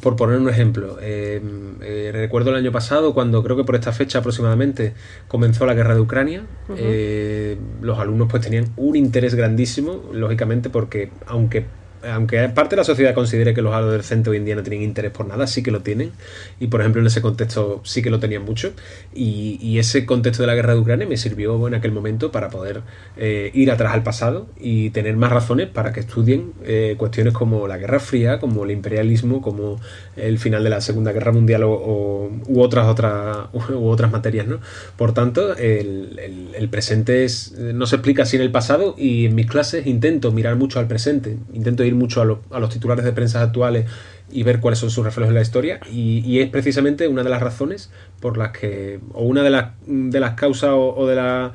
Por 0.00 0.16
poner 0.16 0.38
un 0.38 0.48
ejemplo, 0.48 0.98
em, 1.02 1.76
eh, 1.82 2.10
recuerdo 2.12 2.50
el 2.50 2.56
año 2.56 2.72
pasado, 2.72 3.12
cuando 3.12 3.42
creo 3.42 3.56
que 3.56 3.64
por 3.64 3.74
esta 3.74 3.92
fecha 3.92 4.20
aproximadamente 4.20 4.94
comenzó 5.28 5.66
la 5.66 5.74
guerra 5.74 5.94
de 5.94 6.00
Ucrania, 6.00 6.44
eh, 6.76 7.58
los 7.82 7.98
alumnos 7.98 8.28
pues 8.30 8.42
tenían 8.42 8.66
un 8.76 8.96
interés 8.96 9.34
grandísimo, 9.34 10.02
lógicamente, 10.12 10.70
porque 10.70 11.10
aunque 11.26 11.66
aunque 12.10 12.48
parte 12.48 12.76
de 12.76 12.80
la 12.80 12.84
sociedad 12.84 13.14
considere 13.14 13.54
que 13.54 13.62
los 13.62 13.74
adolescentes 13.74 14.30
hoy 14.30 14.36
en 14.38 14.44
día 14.44 14.56
no 14.56 14.62
tienen 14.62 14.82
interés 14.82 15.12
por 15.12 15.26
nada, 15.26 15.46
sí 15.46 15.62
que 15.62 15.70
lo 15.70 15.80
tienen. 15.80 16.12
Y 16.60 16.68
por 16.68 16.80
ejemplo, 16.80 17.00
en 17.00 17.06
ese 17.06 17.22
contexto 17.22 17.80
sí 17.84 18.02
que 18.02 18.10
lo 18.10 18.18
tenían 18.20 18.44
mucho. 18.44 18.72
Y, 19.14 19.78
ese 19.82 20.06
contexto 20.06 20.44
de 20.44 20.46
la 20.46 20.54
guerra 20.54 20.74
de 20.74 20.80
Ucrania 20.80 21.08
me 21.08 21.16
sirvió 21.16 21.66
en 21.66 21.74
aquel 21.74 21.90
momento 21.90 22.30
para 22.30 22.50
poder 22.50 22.82
eh, 23.16 23.50
ir 23.52 23.70
atrás 23.70 23.94
al 23.94 24.04
pasado 24.04 24.46
y 24.60 24.90
tener 24.90 25.16
más 25.16 25.32
razones 25.32 25.68
para 25.68 25.92
que 25.92 26.00
estudien 26.00 26.52
eh, 26.62 26.94
cuestiones 26.98 27.32
como 27.32 27.66
la 27.66 27.78
Guerra 27.78 27.98
Fría, 27.98 28.38
como 28.38 28.64
el 28.64 28.70
imperialismo, 28.70 29.42
como 29.42 29.80
el 30.16 30.38
final 30.38 30.62
de 30.62 30.70
la 30.70 30.80
Segunda 30.80 31.10
Guerra 31.10 31.32
Mundial 31.32 31.64
o, 31.64 32.30
u 32.46 32.60
otras 32.60 32.86
otras 32.86 33.48
u 33.52 33.88
otras 33.88 34.12
materias, 34.12 34.46
¿no? 34.46 34.60
Por 34.96 35.14
tanto, 35.14 35.56
el, 35.56 36.68
presente 36.70 37.24
es, 37.24 37.52
no 37.58 37.86
se 37.86 37.96
explica 37.96 38.24
en 38.32 38.40
el 38.40 38.50
pasado 38.50 38.94
y 38.96 39.26
en 39.26 39.34
mis 39.34 39.46
clases 39.46 39.86
intento 39.86 40.32
mirar 40.32 40.56
mucho 40.56 40.78
al 40.78 40.86
presente, 40.86 41.38
intento 41.52 41.84
ir 41.84 41.91
mucho 41.94 42.22
a, 42.50 42.58
los 42.60 42.70
titulares 42.70 43.04
de 43.04 43.12
prensa 43.12 43.42
actuales 43.42 43.90
y 44.30 44.42
ver 44.42 44.60
cuáles 44.60 44.78
son 44.78 44.90
sus 44.90 45.04
reflejos 45.04 45.30
en 45.30 45.34
la 45.34 45.42
historia 45.42 45.80
y, 45.90 46.40
es 46.40 46.48
precisamente 46.50 47.08
una 47.08 47.22
de 47.22 47.30
las 47.30 47.42
razones 47.42 47.90
por 48.20 48.36
las 48.36 48.52
que, 48.52 49.00
o 49.12 49.24
una 49.24 49.42
de 49.42 49.50
las, 49.50 49.72
de 49.86 50.20
las 50.20 50.34
causas 50.34 50.70
o, 50.74 51.06
de 51.06 51.16
la 51.16 51.52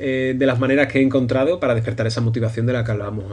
eh, 0.00 0.34
de 0.36 0.46
las 0.46 0.60
maneras 0.60 0.86
que 0.86 1.00
he 1.00 1.02
encontrado 1.02 1.58
para 1.58 1.74
despertar 1.74 2.06
esa 2.06 2.20
motivación 2.20 2.66
de 2.66 2.72
la 2.72 2.84
que 2.84 2.92
hablábamos 2.92 3.24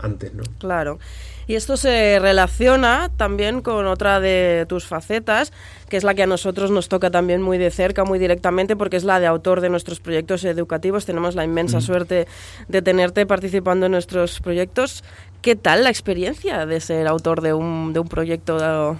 antes, 0.00 0.32
¿no? 0.32 0.44
Claro. 0.58 1.00
Y 1.46 1.56
esto 1.56 1.76
se 1.76 2.18
relaciona 2.20 3.10
también 3.16 3.62
con 3.62 3.86
otra 3.86 4.20
de 4.20 4.64
tus 4.68 4.86
facetas, 4.86 5.52
que 5.88 5.96
es 5.96 6.04
la 6.04 6.14
que 6.14 6.22
a 6.22 6.26
nosotros 6.26 6.70
nos 6.70 6.88
toca 6.88 7.10
también 7.10 7.42
muy 7.42 7.58
de 7.58 7.70
cerca, 7.70 8.04
muy 8.04 8.18
directamente, 8.18 8.76
porque 8.76 8.96
es 8.96 9.04
la 9.04 9.18
de 9.18 9.26
autor 9.26 9.60
de 9.60 9.68
nuestros 9.68 10.00
proyectos 10.00 10.44
educativos. 10.44 11.04
Tenemos 11.04 11.34
la 11.34 11.44
inmensa 11.44 11.78
mm. 11.78 11.82
suerte 11.82 12.26
de 12.68 12.82
tenerte 12.82 13.26
participando 13.26 13.86
en 13.86 13.92
nuestros 13.92 14.40
proyectos. 14.40 15.02
¿Qué 15.42 15.56
tal 15.56 15.82
la 15.82 15.90
experiencia 15.90 16.66
de 16.66 16.78
ser 16.78 17.08
autor 17.08 17.40
de 17.40 17.52
un, 17.52 17.92
de 17.92 17.98
un 17.98 18.06
proyecto 18.06 18.96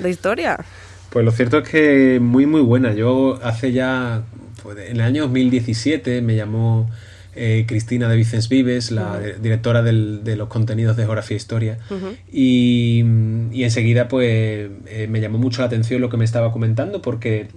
de, 0.00 0.10
historia? 0.10 0.62
Pues 1.08 1.24
lo 1.24 1.32
cierto 1.32 1.58
es 1.58 1.68
que 1.68 2.20
muy, 2.20 2.44
muy 2.44 2.60
buena. 2.60 2.92
Yo 2.92 3.38
hace 3.42 3.72
ya, 3.72 4.22
pues, 4.62 4.76
en 4.76 4.96
el 4.96 5.00
año 5.00 5.22
2017 5.22 6.20
me 6.20 6.36
llamó 6.36 6.90
eh, 7.34 7.64
Cristina 7.66 8.10
de 8.10 8.16
Vicens 8.16 8.50
Vives, 8.50 8.90
la 8.90 9.18
directora 9.40 9.82
de 9.82 10.36
los 10.36 10.48
contenidos 10.48 10.98
de 10.98 11.04
Geografía 11.04 11.34
e 11.34 11.38
Historia. 11.38 11.78
y, 12.30 13.00
enseguida, 13.54 14.06
pues, 14.06 14.70
eh, 14.86 15.06
me 15.08 15.22
llamó 15.22 15.38
mucho 15.38 15.62
la 15.62 15.68
atención 15.68 16.02
lo 16.02 16.10
que 16.10 16.18
me 16.18 16.26
estaba 16.26 16.52
comentando, 16.52 17.00
porque 17.00 17.48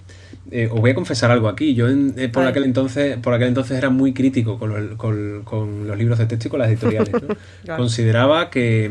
eh, 0.52 0.70
os 0.72 0.80
voy 0.80 0.92
a 0.92 0.96
confesar 0.96 1.32
algo 1.32 1.48
aquí. 1.48 1.74
Yo 1.74 1.88
por, 2.32 2.46
aquel 2.46 2.64
entonces, 2.64 3.18
por 3.18 3.34
aquel 3.34 3.50
entonces 3.50 3.78
era 3.78 3.90
muy 3.90 4.14
crítico 4.14 4.58
con, 4.58 5.88
los 5.88 5.98
libros 5.98 6.20
de 6.20 6.26
texto 6.26 6.48
y 6.48 6.52
con 6.52 6.60
las 6.60 6.70
editoriales. 6.70 7.12
Consideraba 7.78 8.50
que, 8.50 8.90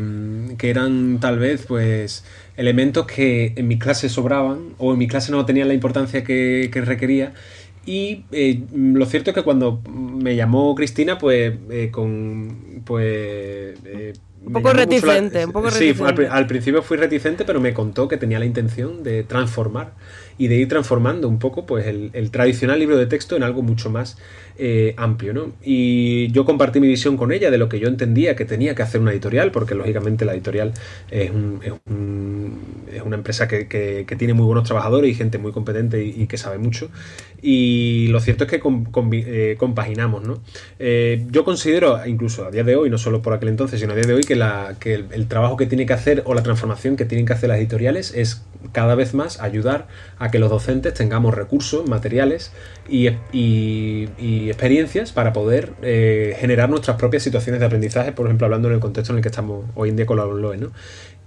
eran 0.61 1.19
tal 1.19 1.39
vez, 1.39 1.65
pues 1.67 2.23
elementos 2.57 3.05
que 3.05 3.53
en 3.55 3.67
mi 3.67 3.79
clase 3.79 4.09
sobraban 4.09 4.73
o 4.77 4.91
en 4.93 4.99
mi 4.99 5.07
clase 5.07 5.31
no 5.31 5.45
tenían 5.45 5.67
la 5.67 5.73
importancia 5.73 6.23
que, 6.23 6.69
que 6.71 6.81
requería 6.81 7.33
y 7.89 8.25
eh, 8.31 8.61
lo 8.71 9.05
cierto 9.07 9.31
es 9.31 9.35
que 9.35 9.41
cuando 9.41 9.81
me 9.89 10.35
llamó 10.35 10.75
Cristina, 10.75 11.17
pues 11.17 11.53
eh, 11.71 11.89
con. 11.91 12.83
Pues. 12.85 13.79
Eh, 13.83 14.13
un 14.45 14.53
poco 14.53 14.73
reticente, 14.73 15.43
un 15.43 15.51
poco 15.51 15.71
Sí, 15.71 15.93
al, 16.29 16.47
principio 16.47 16.83
fui 16.83 16.97
reticente, 16.97 17.45
pero 17.45 17.59
me 17.59 17.73
contó 17.73 18.07
que 18.07 18.17
tenía 18.17 18.37
la 18.37 18.45
intención 18.45 19.01
de 19.03 19.23
transformar 19.23 19.93
y 20.39 20.47
de 20.47 20.55
ir 20.55 20.67
transformando 20.67 21.27
un 21.27 21.37
poco 21.37 21.67
pues 21.67 21.85
el, 21.85 22.31
tradicional 22.31 22.79
libro 22.79 22.97
de 22.97 23.05
texto 23.05 23.35
en 23.35 23.43
algo 23.43 23.61
mucho 23.61 23.91
más 23.91 24.17
amplio. 24.97 25.33
¿no? 25.33 25.53
Y 25.63 26.31
yo 26.31 26.45
compartí 26.45 26.79
mi 26.79 26.87
visión 26.87 27.15
con 27.15 27.31
ella 27.31 27.51
de 27.51 27.57
lo 27.57 27.69
que 27.69 27.79
yo 27.79 27.87
entendía 27.87 28.35
que 28.35 28.45
tenía 28.45 28.73
que 28.73 28.81
hacer 28.81 28.99
una 28.99 29.11
editorial, 29.11 29.51
porque 29.51 29.75
lógicamente 29.75 30.25
la 30.25 30.33
editorial 30.33 30.73
es 31.11 31.29
un 31.29 31.59
es 31.63 31.73
una 33.05 33.15
empresa 33.15 33.47
que, 33.47 33.67
que, 33.67 34.15
tiene 34.17 34.33
muy 34.33 34.45
buenos 34.45 34.65
trabajadores 34.65 35.11
y 35.11 35.15
gente 35.15 35.37
muy 35.37 35.51
competente 35.51 36.03
y, 36.03 36.27
que 36.27 36.37
sabe 36.37 36.57
mucho. 36.57 36.89
Y 37.41 38.07
lo 38.09 38.19
cierto 38.19 38.43
es 38.43 38.49
que 38.49 38.61
eh, 38.61 39.55
compaginamos, 39.57 40.23
¿no? 40.23 40.41
Eh, 40.77 41.25
yo 41.29 41.45
considero, 41.45 42.05
incluso 42.05 42.45
a 42.45 42.51
día 42.51 42.63
de 42.63 42.75
hoy, 42.75 42.89
no 42.89 42.97
solo 42.97 43.21
por 43.21 43.33
aquel 43.33 43.49
entonces, 43.49 43.79
sino 43.79 43.93
a 43.93 43.95
día 43.95 44.05
de 44.05 44.13
hoy, 44.13 44.23
que, 44.23 44.35
la, 44.35 44.75
que 44.79 44.95
el, 44.95 45.27
trabajo 45.27 45.55
que 45.55 45.65
tiene 45.65 45.85
que 45.85 45.93
hacer 45.93 46.23
o 46.25 46.33
la 46.33 46.43
transformación 46.43 46.95
que 46.95 47.05
tienen 47.05 47.25
que 47.25 47.33
hacer 47.33 47.49
las 47.49 47.59
editoriales 47.59 48.13
es 48.13 48.43
cada 48.73 48.95
vez 48.95 49.13
más 49.13 49.39
ayudar 49.39 49.87
a 50.17 50.31
que 50.31 50.39
los 50.39 50.49
docentes 50.49 50.93
tengamos 50.93 51.33
recursos, 51.33 51.87
materiales 51.87 52.51
y, 52.89 53.09
y, 53.31 54.49
experiencias 54.49 55.11
para 55.11 55.31
poder 55.31 55.73
eh, 55.81 56.35
generar 56.39 56.69
nuestras 56.69 56.97
propias 56.97 57.23
situaciones 57.23 57.59
de 57.59 57.67
aprendizaje, 57.67 58.11
por 58.11 58.25
ejemplo, 58.25 58.45
hablando 58.45 58.67
en 58.67 58.75
el 58.75 58.79
contexto 58.79 59.13
en 59.13 59.17
el 59.17 59.21
que 59.21 59.29
estamos 59.29 59.65
hoy 59.75 59.89
en 59.89 59.95
día 59.95 60.05
con 60.05 60.17
la 60.17 60.25
ONLOE, 60.25 60.57
¿no? 60.57 60.71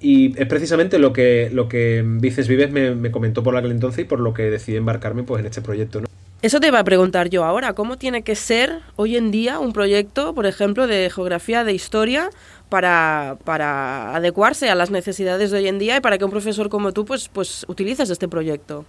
Y 0.03 0.39
es 0.39 0.47
precisamente 0.49 0.99
lo 0.99 1.13
que, 1.13 1.49
lo 1.53 1.69
que 1.69 2.03
Vices 2.05 2.49
Vives 2.49 2.71
me, 2.73 3.11
comentó 3.13 3.45
por 3.45 3.57
aquel 3.57 3.71
entonces 3.71 4.01
y 4.01 4.05
por 4.05 4.19
lo 4.19 4.35
que 4.35 4.51
decidí 4.51 4.77
embarcarme 4.77 5.23
pues, 5.23 5.41
en 5.41 5.47
este 5.47 5.63
proyecto. 5.63 6.01
¿no? 6.01 6.09
Eso 6.43 6.59
te 6.59 6.67
iba 6.67 6.81
a 6.81 6.85
preguntar 6.85 7.31
yo 7.31 7.45
ahora, 7.45 7.73
¿cómo 7.75 7.97
tiene 7.97 8.23
que 8.23 8.35
ser 8.35 8.81
hoy 8.97 9.17
en 9.17 9.31
día 9.31 9.61
un 9.61 9.73
proyecto, 9.73 10.35
por 10.35 10.45
ejemplo, 10.45 10.89
de 10.89 11.09
geografía, 11.09 11.63
de 11.63 11.73
historia, 11.73 12.31
para, 12.69 13.39
para 13.45 14.17
adecuarse 14.17 14.69
a 14.69 14.75
las 14.75 14.91
necesidades 14.91 15.53
de 15.53 15.59
hoy 15.59 15.69
en 15.69 15.79
día 15.79 15.99
y 15.99 16.01
para 16.01 16.19
que 16.19 16.25
un 16.25 16.33
profesor 16.33 16.69
como 16.69 16.91
tú 16.91 17.05
pues, 17.05 17.29
pues 17.29 17.65
utilices 17.69 18.11
este 18.11 18.27
proyecto? 18.27 18.85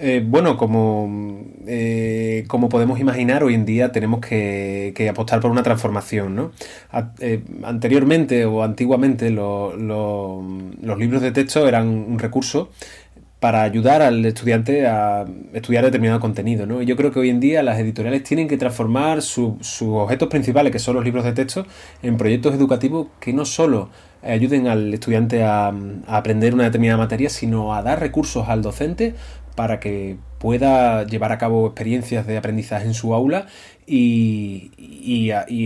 Eh, 0.00 0.22
bueno, 0.24 0.56
como, 0.56 1.44
eh, 1.66 2.44
como 2.46 2.68
podemos 2.68 3.00
imaginar, 3.00 3.42
hoy 3.42 3.54
en 3.54 3.64
día 3.64 3.90
tenemos 3.90 4.20
que, 4.20 5.08
apostar 5.10 5.40
por 5.40 5.50
una 5.50 5.62
transformación. 5.62 6.36
¿no? 6.36 6.52
Eh, 7.20 7.42
anteriormente 7.64 8.44
o 8.44 8.62
antiguamente 8.62 9.30
los 9.30 10.98
libros 10.98 11.22
de 11.22 11.32
texto 11.32 11.66
eran 11.66 11.88
un 11.88 12.18
recurso 12.18 12.70
para 13.40 13.62
ayudar 13.62 14.02
al 14.02 14.24
estudiante 14.24 14.86
a 14.86 15.24
estudiar 15.52 15.84
determinado 15.84 16.20
contenido. 16.20 16.66
¿no? 16.66 16.82
Yo 16.82 16.96
creo 16.96 17.10
que 17.12 17.20
hoy 17.20 17.30
en 17.30 17.40
día 17.40 17.62
las 17.62 17.78
editoriales 17.78 18.22
tienen 18.22 18.46
que 18.48 18.56
transformar 18.56 19.22
sus 19.22 19.82
objetos 19.82 20.28
principales, 20.28 20.72
que 20.72 20.78
son 20.78 20.94
los 20.94 21.04
libros 21.04 21.24
de 21.24 21.32
texto, 21.32 21.66
en 22.02 22.16
proyectos 22.16 22.54
educativos 22.54 23.08
que 23.20 23.32
no 23.32 23.44
solo 23.44 23.90
ayuden 24.22 24.66
al 24.66 24.92
estudiante 24.92 25.44
a, 25.44 25.68
a 25.68 26.16
aprender 26.16 26.54
una 26.54 26.64
determinada 26.64 26.98
materia, 26.98 27.30
sino 27.30 27.74
a 27.74 27.82
dar 27.82 28.00
recursos 28.00 28.48
al 28.48 28.62
docente 28.62 29.14
para 29.58 29.80
que 29.80 30.18
pueda 30.38 31.04
llevar 31.04 31.32
a 31.32 31.38
cabo 31.38 31.66
experiencias 31.66 32.28
de 32.28 32.36
aprendizaje 32.36 32.86
en 32.86 32.94
su 32.94 33.12
aula 33.12 33.46
y, 33.88 34.70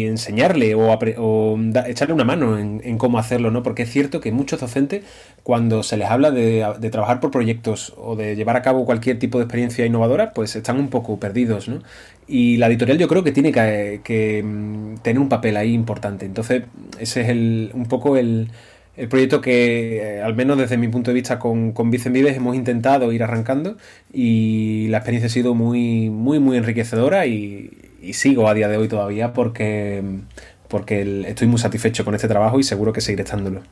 enseñarle 0.06 0.74
o, 0.74 1.58
echarle 1.86 2.14
una 2.14 2.24
mano 2.24 2.58
en, 2.58 2.96
cómo 2.96 3.18
hacerlo, 3.18 3.50
¿no? 3.50 3.62
Porque 3.62 3.82
es 3.82 3.90
cierto 3.90 4.22
que 4.22 4.32
muchos 4.32 4.60
docentes, 4.60 5.04
cuando 5.42 5.82
se 5.82 5.98
les 5.98 6.08
habla 6.08 6.30
de, 6.30 6.88
trabajar 6.90 7.20
por 7.20 7.30
proyectos 7.30 7.92
o 7.98 8.16
de 8.16 8.34
llevar 8.34 8.56
a 8.56 8.62
cabo 8.62 8.86
cualquier 8.86 9.18
tipo 9.18 9.36
de 9.36 9.44
experiencia 9.44 9.84
innovadora, 9.84 10.32
pues 10.32 10.56
están 10.56 10.78
un 10.78 10.88
poco 10.88 11.20
perdidos, 11.20 11.68
¿no? 11.68 11.82
Y 12.26 12.56
la 12.56 12.68
editorial 12.68 12.96
yo 12.96 13.08
creo 13.08 13.22
que 13.22 13.32
tiene 13.32 13.52
que, 13.52 14.42
mm, 14.42 15.02
tener 15.02 15.20
un 15.20 15.28
papel 15.28 15.58
ahí 15.58 15.74
importante. 15.74 16.24
Entonces, 16.24 16.62
ese 16.98 17.20
es 17.20 17.28
el, 17.28 17.70
un 17.74 17.84
poco 17.84 18.16
el, 18.16 18.48
el 18.96 19.08
proyecto 19.08 19.40
que, 19.40 20.18
eh, 20.18 20.22
al 20.22 20.34
menos 20.34 20.58
desde 20.58 20.76
mi 20.76 20.88
punto 20.88 21.10
de 21.10 21.14
vista 21.14 21.38
con, 21.38 21.72
con 21.72 21.90
Vicen 21.90 22.12
Vives, 22.12 22.36
hemos 22.36 22.54
intentado 22.54 23.10
ir 23.12 23.22
arrancando 23.22 23.76
y 24.12 24.88
la 24.88 24.98
experiencia 24.98 25.28
ha 25.28 25.30
sido 25.30 25.54
muy, 25.54 26.10
muy, 26.10 26.38
muy 26.38 26.56
enriquecedora 26.56 27.26
y, 27.26 27.70
sigo 28.12 28.48
a 28.48 28.54
día 28.54 28.66
de 28.66 28.76
hoy 28.76 28.88
todavía 28.88 29.32
porque, 29.32 30.02
porque 30.66 31.24
estoy 31.28 31.46
muy 31.46 31.60
satisfecho 31.60 32.04
con 32.04 32.16
este 32.16 32.26
trabajo 32.26 32.58
y 32.58 32.64
seguro 32.64 32.92
que 32.92 33.00
seguiré 33.00 33.22
estándolo. 33.22 33.62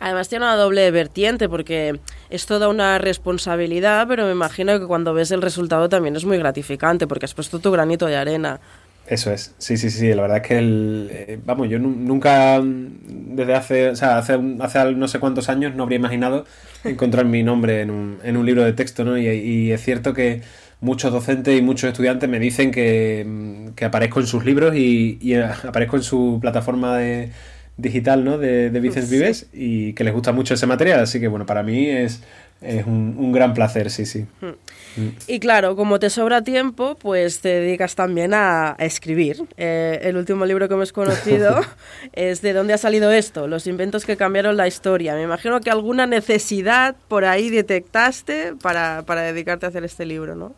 Además 0.00 0.28
tiene 0.28 0.44
una 0.44 0.56
doble 0.56 0.90
vertiente 0.90 1.48
porque 1.48 2.00
es 2.30 2.46
toda 2.46 2.68
una 2.68 2.98
responsabilidad, 2.98 4.06
pero 4.08 4.26
me 4.26 4.32
imagino 4.32 4.78
que 4.80 4.86
cuando 4.86 5.14
ves 5.14 5.30
el 5.30 5.40
resultado 5.40 5.88
también 5.88 6.16
es 6.16 6.24
muy 6.24 6.36
gratificante 6.36 7.06
porque 7.06 7.26
has 7.26 7.34
puesto 7.34 7.60
tu 7.60 7.70
granito 7.70 8.06
de 8.06 8.16
arena. 8.16 8.60
Eso 9.08 9.32
es, 9.32 9.54
sí, 9.56 9.78
sí, 9.78 9.88
sí, 9.88 10.12
la 10.12 10.20
verdad 10.20 10.36
es 10.38 10.42
que 10.42 10.58
el, 10.58 11.08
eh, 11.10 11.40
vamos, 11.42 11.70
yo 11.70 11.78
nunca 11.78 12.60
desde 12.62 13.54
hace, 13.54 13.88
o 13.88 13.96
sea, 13.96 14.18
hace, 14.18 14.38
hace 14.60 14.92
no 14.92 15.08
sé 15.08 15.18
cuántos 15.18 15.48
años 15.48 15.74
no 15.74 15.84
habría 15.84 15.96
imaginado 15.96 16.44
encontrar 16.84 17.24
mi 17.24 17.42
nombre 17.42 17.80
en 17.80 17.90
un, 17.90 18.18
en 18.22 18.36
un 18.36 18.44
libro 18.44 18.64
de 18.64 18.74
texto, 18.74 19.04
¿no? 19.04 19.16
Y, 19.16 19.72
es 19.72 19.82
cierto 19.82 20.12
que 20.12 20.42
muchos 20.82 21.10
docentes 21.10 21.58
y 21.58 21.62
muchos 21.62 21.90
estudiantes 21.90 22.28
me 22.28 22.38
dicen 22.38 22.70
que, 22.70 23.72
aparezco 23.82 24.20
en 24.20 24.26
sus 24.26 24.44
libros 24.44 24.76
y, 24.76 25.18
y 25.22 25.34
aparezco 25.36 25.96
en 25.96 26.02
su 26.02 26.38
plataforma 26.42 26.98
de, 26.98 27.30
digital, 27.78 28.24
¿no? 28.24 28.36
De, 28.36 28.68
de 28.68 28.80
Vicens 28.80 29.08
Vives 29.08 29.46
y 29.52 29.94
que 29.94 30.04
les 30.04 30.12
gusta 30.12 30.32
mucho 30.32 30.52
ese 30.52 30.66
material, 30.66 31.00
así 31.00 31.18
que 31.18 31.28
bueno, 31.28 31.46
para 31.46 31.62
mí 31.62 31.88
es 31.88 32.20
es 32.60 32.86
un, 32.86 33.30
gran 33.30 33.54
placer, 33.54 33.88
sí, 33.88 34.04
sí. 34.04 34.26
Hmm. 34.40 35.10
Y 35.28 35.38
claro, 35.38 35.76
como 35.76 36.00
te 36.00 36.10
sobra 36.10 36.42
tiempo, 36.42 36.96
pues 36.96 37.40
te 37.40 37.60
dedicas 37.60 37.94
también 37.94 38.34
a, 38.34 38.74
escribir. 38.80 39.44
Eh, 39.56 40.00
el 40.02 40.16
último 40.16 40.44
libro 40.44 40.66
que 40.66 40.74
hemos 40.74 40.92
conocido 40.92 41.60
es 42.12 42.42
¿De 42.42 42.52
dónde 42.52 42.74
ha 42.74 42.78
salido 42.78 43.12
esto? 43.12 43.46
Los 43.46 43.68
inventos 43.68 44.04
que 44.04 44.16
cambiaron 44.16 44.56
la 44.56 44.66
historia. 44.66 45.14
Me 45.14 45.22
imagino 45.22 45.60
que 45.60 45.70
alguna 45.70 46.06
necesidad 46.06 46.96
por 47.06 47.24
ahí 47.24 47.48
detectaste 47.48 48.54
para, 48.60 49.04
para 49.06 49.22
dedicarte 49.22 49.66
a 49.66 49.68
hacer 49.68 49.84
este 49.84 50.04
libro, 50.04 50.34
¿no? 50.34 50.52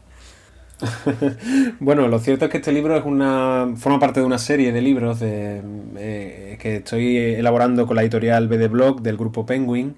bueno, 1.80 2.08
lo 2.08 2.18
cierto 2.18 2.46
es 2.46 2.50
que 2.50 2.58
este 2.58 2.72
libro 2.72 2.96
es 2.96 3.04
una 3.04 3.74
forma 3.76 3.98
parte 3.98 4.20
de 4.20 4.26
una 4.26 4.38
serie 4.38 4.72
de 4.72 4.80
libros 4.80 5.20
de, 5.20 5.62
eh, 5.96 6.58
que 6.60 6.76
estoy 6.76 7.16
elaborando 7.16 7.86
con 7.86 7.96
la 7.96 8.02
editorial 8.02 8.48
BD 8.48 8.68
Blog 8.68 9.02
del 9.02 9.16
grupo 9.16 9.46
Penguin. 9.46 9.96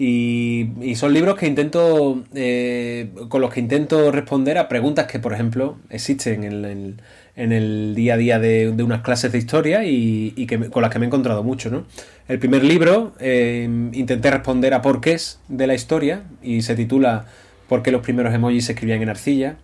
Y, 0.00 0.94
son 0.94 1.12
libros 1.12 1.34
que 1.36 1.48
intento 1.48 2.22
eh, 2.32 3.10
con 3.28 3.40
los 3.40 3.52
que 3.52 3.58
intento 3.58 4.12
responder 4.12 4.56
a 4.56 4.68
preguntas 4.68 5.06
que, 5.06 5.18
por 5.18 5.32
ejemplo, 5.32 5.76
existen 5.90 6.44
en 6.44 6.64
el, 6.64 7.00
en 7.34 7.52
el 7.52 7.94
día 7.96 8.14
a 8.14 8.16
día 8.16 8.38
de, 8.38 8.68
unas 8.68 9.02
clases 9.02 9.32
de 9.32 9.38
historia 9.38 9.84
y, 9.84 10.46
que, 10.46 10.70
con 10.70 10.82
las 10.82 10.92
que 10.92 11.00
me 11.00 11.06
he 11.06 11.08
encontrado 11.08 11.42
mucho. 11.42 11.68
¿no? 11.70 11.84
El 12.28 12.38
primer 12.38 12.62
libro 12.62 13.12
eh, 13.18 13.68
intenté 13.92 14.30
responder 14.30 14.72
a 14.72 14.82
porqués 14.82 15.40
de 15.48 15.66
la 15.66 15.74
historia 15.74 16.22
y 16.44 16.62
se 16.62 16.76
titula 16.76 17.26
¿Por 17.68 17.82
qué 17.82 17.92
los 17.92 18.02
primeros 18.02 18.34
emojis 18.34 18.64
se 18.64 18.72
escribían 18.72 19.02
en 19.02 19.10
arcilla? 19.10 19.56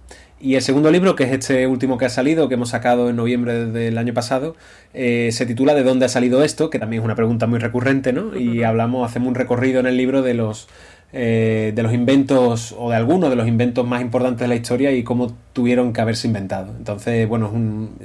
Y 0.44 0.56
el 0.56 0.60
segundo 0.60 0.90
libro, 0.90 1.16
que 1.16 1.24
es 1.24 1.32
este 1.32 1.66
último 1.66 1.96
que 1.96 2.04
ha 2.04 2.10
salido, 2.10 2.48
que 2.48 2.54
hemos 2.56 2.68
sacado 2.68 3.08
en 3.08 3.16
noviembre 3.16 3.64
del 3.64 3.96
año 3.96 4.12
pasado, 4.12 4.56
eh, 4.92 5.30
se 5.32 5.46
titula 5.46 5.74
¿De 5.74 5.82
dónde 5.82 6.04
ha 6.04 6.10
salido 6.10 6.44
esto? 6.44 6.68
Que 6.68 6.78
también 6.78 7.00
es 7.00 7.04
una 7.06 7.14
pregunta 7.14 7.46
muy 7.46 7.58
recurrente, 7.58 8.12
¿no? 8.12 8.36
Y 8.36 8.62
hablamos, 8.62 9.10
hacemos 9.10 9.28
un 9.28 9.36
recorrido 9.36 9.80
en 9.80 9.86
el 9.86 9.96
libro 9.96 10.20
de 10.20 10.34
los 10.34 10.68
eh, 11.14 11.72
de 11.74 11.82
los 11.82 11.94
inventos 11.94 12.74
o 12.76 12.90
de 12.90 12.96
algunos 12.96 13.30
de 13.30 13.36
los 13.36 13.48
inventos 13.48 13.86
más 13.86 14.02
importantes 14.02 14.40
de 14.40 14.48
la 14.48 14.56
historia 14.56 14.92
y 14.92 15.02
cómo 15.02 15.34
tuvieron 15.54 15.94
que 15.94 16.02
haberse 16.02 16.26
inventado. 16.26 16.74
Entonces, 16.76 17.26
bueno, 17.26 17.50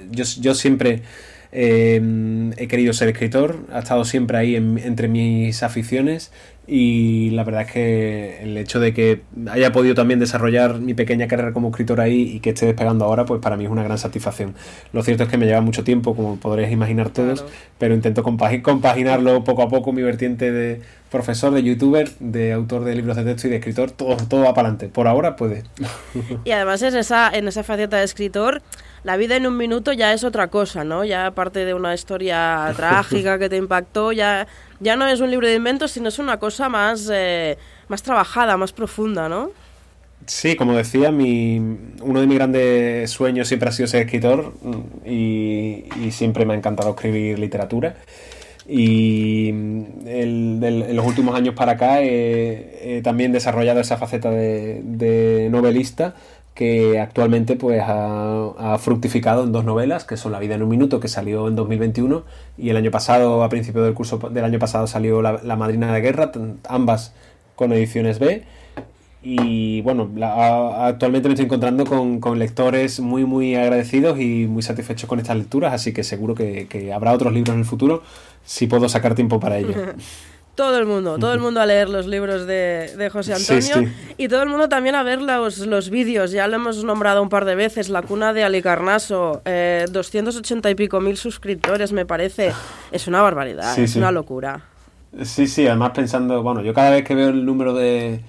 yo, 0.10 0.24
yo, 0.40 0.56
siempre 0.56 1.02
eh, 1.52 2.52
he 2.58 2.68
querido 2.68 2.94
ser 2.94 3.10
escritor, 3.10 3.66
ha 3.72 3.80
estado 3.80 4.06
siempre 4.06 4.38
ahí 4.38 4.56
entre 4.56 5.08
mis 5.08 5.64
aficiones 5.64 6.32
y 6.72 7.32
la 7.32 7.44
verdad 7.44 7.64
es 7.64 7.72
que 7.72 8.44
el 8.44 8.56
hecho 8.56 8.80
de 8.80 8.94
que 8.94 9.24
haya 9.50 9.72
podido 9.72 9.96
también 9.96 10.20
desarrollar 10.20 10.80
mi 10.80 10.94
pequeña 10.94 11.28
carrera 11.28 11.52
como 11.52 11.70
escritor 11.70 12.00
ahí 12.00 12.22
y 12.22 12.40
que 12.42 12.52
esté 12.52 12.68
despegando 12.68 13.06
ahora, 13.06 13.26
pues 13.26 13.42
para 13.42 13.58
mí 13.58 13.66
es 13.66 13.72
una 13.72 13.82
gran 13.82 13.98
satisfacción. 13.98 14.54
Lo 14.94 15.02
cierto 15.02 15.24
es 15.24 15.30
que 15.30 15.38
me 15.38 15.48
lleva 15.48 15.62
mucho 15.62 15.84
tiempo, 15.84 16.16
como 16.16 16.36
podréis 16.36 16.72
imaginar 16.72 17.10
todos, 17.10 17.44
pero 17.80 17.96
intento 17.96 18.22
compaginarlo 18.22 19.44
poco 19.44 19.64
a 19.64 19.70
poco, 19.70 19.92
mi 19.92 20.04
vertiente 20.04 20.52
de 20.52 20.82
profesor, 21.10 21.52
de 21.52 21.64
youtuber, 21.64 22.12
de 22.20 22.54
autor 22.54 22.84
de 22.84 22.96
libros 22.96 23.18
de 23.18 23.24
texto 23.24 23.48
y 23.48 23.50
de 23.50 23.56
escritor, 23.56 23.90
todo, 23.90 24.18
todo 24.18 24.42
va 24.42 24.54
para 24.54 24.68
adelante. 24.68 24.90
Por 24.90 25.08
ahora 25.08 25.36
puede. 25.36 25.64
Y 26.46 26.52
además 26.52 26.84
es 26.84 26.94
esa, 26.94 27.32
en 27.34 27.48
esa 27.48 27.64
faceta 27.64 27.98
de 27.98 28.04
escritor 28.04 28.62
la 29.04 29.18
vida 29.18 29.36
en 29.36 29.48
un 29.48 29.58
minuto 29.58 29.94
ya 29.94 30.14
es 30.14 30.24
otra 30.24 30.48
cosa, 30.48 30.84
¿no? 30.84 31.06
Ya 31.06 31.28
aparte 31.28 31.66
de 31.66 31.74
una 31.74 31.94
historia 31.94 32.72
trágica 32.76 33.40
que 33.40 33.50
te 33.50 33.58
impactó, 33.58 34.12
ya, 34.12 34.48
ya 34.80 34.96
no 34.96 35.08
es 35.08 35.22
un 35.22 35.32
libro 35.32 35.48
de 35.48 35.56
inventos, 35.56 35.92
sino 35.92 36.10
es 36.10 36.20
una 36.20 36.38
cosa 36.38 36.70
más, 36.70 37.10
eh, 37.12 37.58
más 37.88 38.04
trabajada, 38.04 38.58
más 38.58 38.74
profunda, 38.74 39.30
¿no? 39.30 39.52
Sí, 40.26 40.56
como 40.56 40.76
decía, 40.76 41.12
mi, 41.12 41.58
uno 42.02 42.22
de 42.22 42.28
mis 42.28 42.38
grandes 42.38 43.10
sueños 43.10 43.48
siempre 43.48 43.70
ha 43.70 43.72
sido 43.72 43.88
ser 43.88 44.06
escritor 44.06 44.54
y, 45.06 45.86
siempre 46.12 46.46
me 46.46 46.54
ha 46.54 46.58
encantado 46.58 46.92
escribir 46.92 47.40
literatura. 47.40 47.96
Y 48.68 49.50
en 49.50 50.60
los 50.94 51.06
últimos 51.06 51.36
años 51.36 51.56
para 51.56 51.72
acá 51.72 52.04
he, 52.04 53.02
también 53.04 53.32
desarrollado 53.32 53.80
esa 53.80 53.98
faceta 53.98 54.30
de, 54.30 54.82
de 54.84 55.48
novelista 55.50 56.14
que 56.54 57.00
actualmente 57.00 57.56
pues 57.56 57.82
ha, 57.86 58.78
fructificado 58.80 59.44
en 59.44 59.52
dos 59.52 59.64
novelas, 59.64 60.04
que 60.04 60.18
son 60.18 60.32
La 60.32 60.40
vida 60.40 60.56
en 60.56 60.64
un 60.64 60.70
minuto, 60.70 61.00
que 61.00 61.08
salió 61.08 61.48
en 61.48 61.56
2021, 61.56 62.24
y 62.58 62.70
el 62.70 62.78
año 62.78 62.92
pasado, 62.92 63.44
a 63.44 63.50
principio 63.50 63.84
del 63.84 63.94
curso 63.94 64.18
del 64.18 64.44
año 64.44 64.60
pasado, 64.60 64.88
salió 64.88 65.22
La, 65.22 65.56
Madrina 65.56 65.94
de 65.94 66.02
Guerra, 66.02 66.32
ambas 66.68 67.14
con 67.56 67.72
ediciones 67.72 68.20
B. 68.20 68.44
Y 69.22 69.82
bueno, 69.82 70.10
actualmente 70.24 71.28
me 71.28 71.34
estoy 71.34 71.46
encontrando 71.46 71.86
con, 71.86 72.40
lectores 72.40 73.02
muy 73.02 73.26
muy 73.26 73.56
agradecidos 73.56 74.20
y 74.20 74.48
muy 74.48 74.62
satisfechos 74.62 75.10
con 75.10 75.20
estas 75.20 75.36
lecturas, 75.38 75.74
así 75.74 75.94
que 75.94 76.04
seguro 76.04 76.36
que, 76.36 76.68
que 76.68 76.94
habrá 76.94 77.14
otros 77.14 77.34
libros 77.34 77.54
en 77.54 77.60
el 77.60 77.66
futuro 77.66 78.02
si 78.46 78.68
puedo 78.68 78.88
sacar 78.90 79.16
tiempo 79.16 79.40
para 79.40 79.58
ello. 79.58 79.74
todo 80.60 80.78
el 80.78 80.86
mundo, 80.86 81.18
todo 81.18 81.32
el 81.32 81.40
mundo 81.40 81.62
a 81.62 81.66
leer 81.66 81.88
los 81.88 82.06
libros 82.06 82.46
de, 82.46 83.10
José 83.14 83.34
Antonio 83.34 83.90
y 84.18 84.28
todo 84.28 84.44
el 84.44 84.50
mundo 84.50 84.68
también 84.68 84.94
a 84.94 85.04
ver 85.04 85.22
los, 85.22 85.60
los 85.60 85.90
vídeos. 85.90 86.32
Ya 86.32 86.48
lo 86.48 86.58
hemos 86.58 86.84
nombrado 86.84 87.24
un 87.24 87.30
par 87.30 87.46
de 87.46 87.56
veces, 87.56 87.88
La 87.88 88.02
Cuna 88.02 88.34
de 88.34 88.44
Alicarnaso, 88.44 89.42
eh, 89.46 89.86
280 89.90 90.70
y 90.70 90.76
pico 90.76 91.00
mil 91.00 91.16
suscriptores, 91.16 91.94
me 91.94 92.06
parece. 92.06 92.52
Es 92.92 93.08
una 93.08 93.22
barbaridad, 93.22 93.80
es 93.80 93.96
una 93.96 94.12
locura. 94.12 94.66
Sí, 95.24 95.48
sí, 95.48 95.66
además 95.66 95.92
pensando, 95.92 96.44
bueno, 96.44 96.62
yo 96.62 96.74
cada 96.74 96.90
vez 96.90 97.06
que 97.06 97.16
veo 97.16 97.30
el 97.30 97.46
número 97.46 97.74
de, 97.74 98.20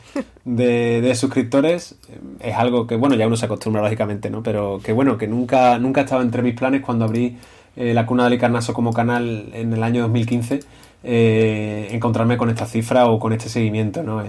de, 0.44 1.14
suscriptores 1.16 1.96
eh, 2.08 2.20
es 2.48 2.54
algo 2.54 2.86
que, 2.86 2.94
bueno, 2.94 3.16
ya 3.16 3.26
uno 3.26 3.36
se 3.36 3.46
acostumbra 3.46 3.82
lógicamente, 3.82 4.30
¿no? 4.30 4.44
Pero 4.44 4.78
que 4.84 4.92
bueno, 4.92 5.18
que 5.18 5.26
nunca, 5.26 5.80
nunca 5.80 6.02
estaba 6.02 6.22
entre 6.22 6.42
mis 6.42 6.54
planes 6.54 6.80
cuando 6.80 7.06
abrí 7.06 7.38
eh, 7.74 7.92
La 7.92 8.06
Cuna 8.06 8.22
de 8.22 8.28
Alicarnaso 8.28 8.72
como 8.72 8.92
canal 8.92 9.48
en 9.52 9.72
el 9.72 9.82
año 9.82 10.02
2015 10.02 10.60
eh, 11.02 11.88
encontrarme 11.92 12.36
con 12.36 12.50
esta 12.50 12.66
cifra 12.66 13.06
o 13.06 13.18
con 13.18 13.32
este 13.32 13.48
seguimiento. 13.48 14.02
¿no? 14.02 14.22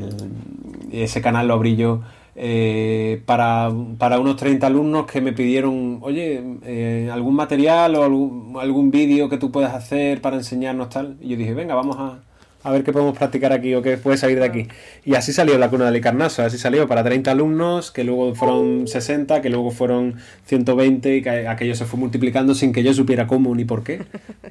ese 0.91 1.21
canal 1.21 1.47
lo 1.47 1.53
abrí 1.53 1.75
yo 1.75 2.01
eh, 2.35 3.21
para, 3.25 3.69
unos 3.69 4.35
30 4.35 4.65
alumnos 4.67 5.05
que 5.05 5.21
me 5.21 5.33
pidieron, 5.33 5.99
oye, 6.01 6.41
eh, 6.63 7.09
algún 7.11 7.35
material 7.35 7.95
o 7.95 8.03
algún, 8.03 8.57
algún 8.59 8.89
vídeo 8.89 9.29
que 9.29 9.37
tú 9.37 9.51
puedas 9.51 9.73
hacer 9.73 10.21
para 10.21 10.37
enseñarnos 10.37 10.89
tal. 10.89 11.17
Y 11.19 11.29
yo 11.29 11.37
dije, 11.37 11.53
venga, 11.53 11.75
vamos 11.75 11.97
a, 11.99 12.19
a 12.63 12.71
ver 12.71 12.83
qué 12.83 12.91
podemos 12.91 13.17
practicar 13.17 13.51
aquí 13.53 13.73
o 13.75 13.81
qué 13.81 13.97
puede 13.97 14.17
salir 14.17 14.39
de 14.39 14.45
aquí. 14.45 14.67
Y 15.03 15.15
así 15.15 15.33
salió 15.33 15.57
la 15.57 15.69
cuna 15.69 15.85
de 15.85 15.89
Alicarnaso, 15.89 16.43
así 16.43 16.57
salió 16.57 16.87
para 16.87 17.03
30 17.03 17.31
alumnos, 17.31 17.91
que 17.91 18.03
luego 18.03 18.35
fueron 18.35 18.87
60, 18.87 19.41
que 19.41 19.49
luego 19.49 19.71
fueron 19.71 20.17
120 20.45 21.15
y 21.17 21.21
que 21.21 21.47
aquello 21.47 21.75
se 21.75 21.85
fue 21.85 21.99
multiplicando 21.99 22.55
sin 22.55 22.73
que 22.73 22.83
yo 22.83 22.93
supiera 22.93 23.27
cómo 23.27 23.55
ni 23.55 23.65
por 23.65 23.83
qué. 23.83 24.03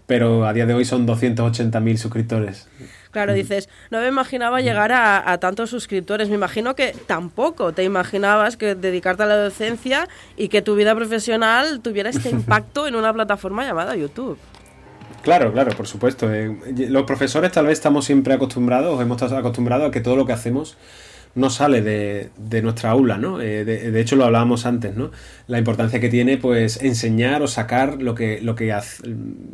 Pero 0.07 0.47
a 0.47 0.53
día 0.53 0.67
de 0.67 0.75
hoy 0.75 0.85
son 0.85 1.07
280.000 1.07 1.97
suscriptores. 1.97 2.69
Claro, 3.11 3.33
dices, 3.33 3.69
no 3.91 4.01
me 4.01 4.07
imaginaba 4.07 4.61
llegar 4.61 4.93
a, 4.93 5.33
a, 5.33 5.39
tantos 5.39 5.71
suscriptores. 5.71 6.29
Me 6.29 6.37
imagino 6.37 6.77
que 6.77 6.95
tampoco 7.07 7.73
te 7.73 7.83
imaginabas 7.83 8.57
que 8.57 8.77
dedicarte 8.77 9.25
a 9.25 9.27
la 9.27 9.37
docencia 9.37 10.09
y 10.37 10.49
que 10.49 10.63
tu 10.63 10.77
vida 10.77 10.95
profesional 10.95 11.81
tuviera 11.81 12.11
este 12.11 12.31
impacto 12.31 12.87
en 12.87 12.95
una 12.95 13.13
plataforma 13.13 13.65
llamada 13.65 13.97
YouTube. 13.97 14.39
Claro, 15.23 15.53
claro, 15.53 15.77
por 15.77 15.87
supuesto. 15.87 16.33
Eh, 16.33 16.57
los 16.89 17.05
profesores 17.05 17.53
tal 17.53 17.67
vez 17.67 17.75
estamos 17.79 18.05
siempre 18.07 18.33
acostumbrados, 18.35 19.01
hemos 19.03 19.21
estado 19.21 19.39
acostumbrados 19.39 19.89
a 19.89 19.91
que 19.91 20.01
todo 20.01 20.17
lo 20.17 20.27
que 20.27 20.33
hacemos 20.33 20.77
no 21.35 21.51
sale 21.51 21.83
de, 21.83 22.31
de 22.37 22.63
nuestra 22.63 22.91
aula, 22.91 23.17
¿no? 23.17 23.41
Eh, 23.41 23.65
de, 23.65 24.01
hecho, 24.01 24.17
lo 24.17 24.25
hablábamos 24.25 24.67
antes, 24.67 24.97
¿no? 24.97 25.11
La 25.47 25.59
importancia 25.59 26.01
que 26.01 26.09
tiene, 26.09 26.39
pues, 26.39 26.83
enseñar 26.83 27.43
o 27.43 27.47
sacar 27.47 28.03
lo 28.03 28.15
que, 28.15 28.41
lo 28.41 28.55
que, 28.55 28.75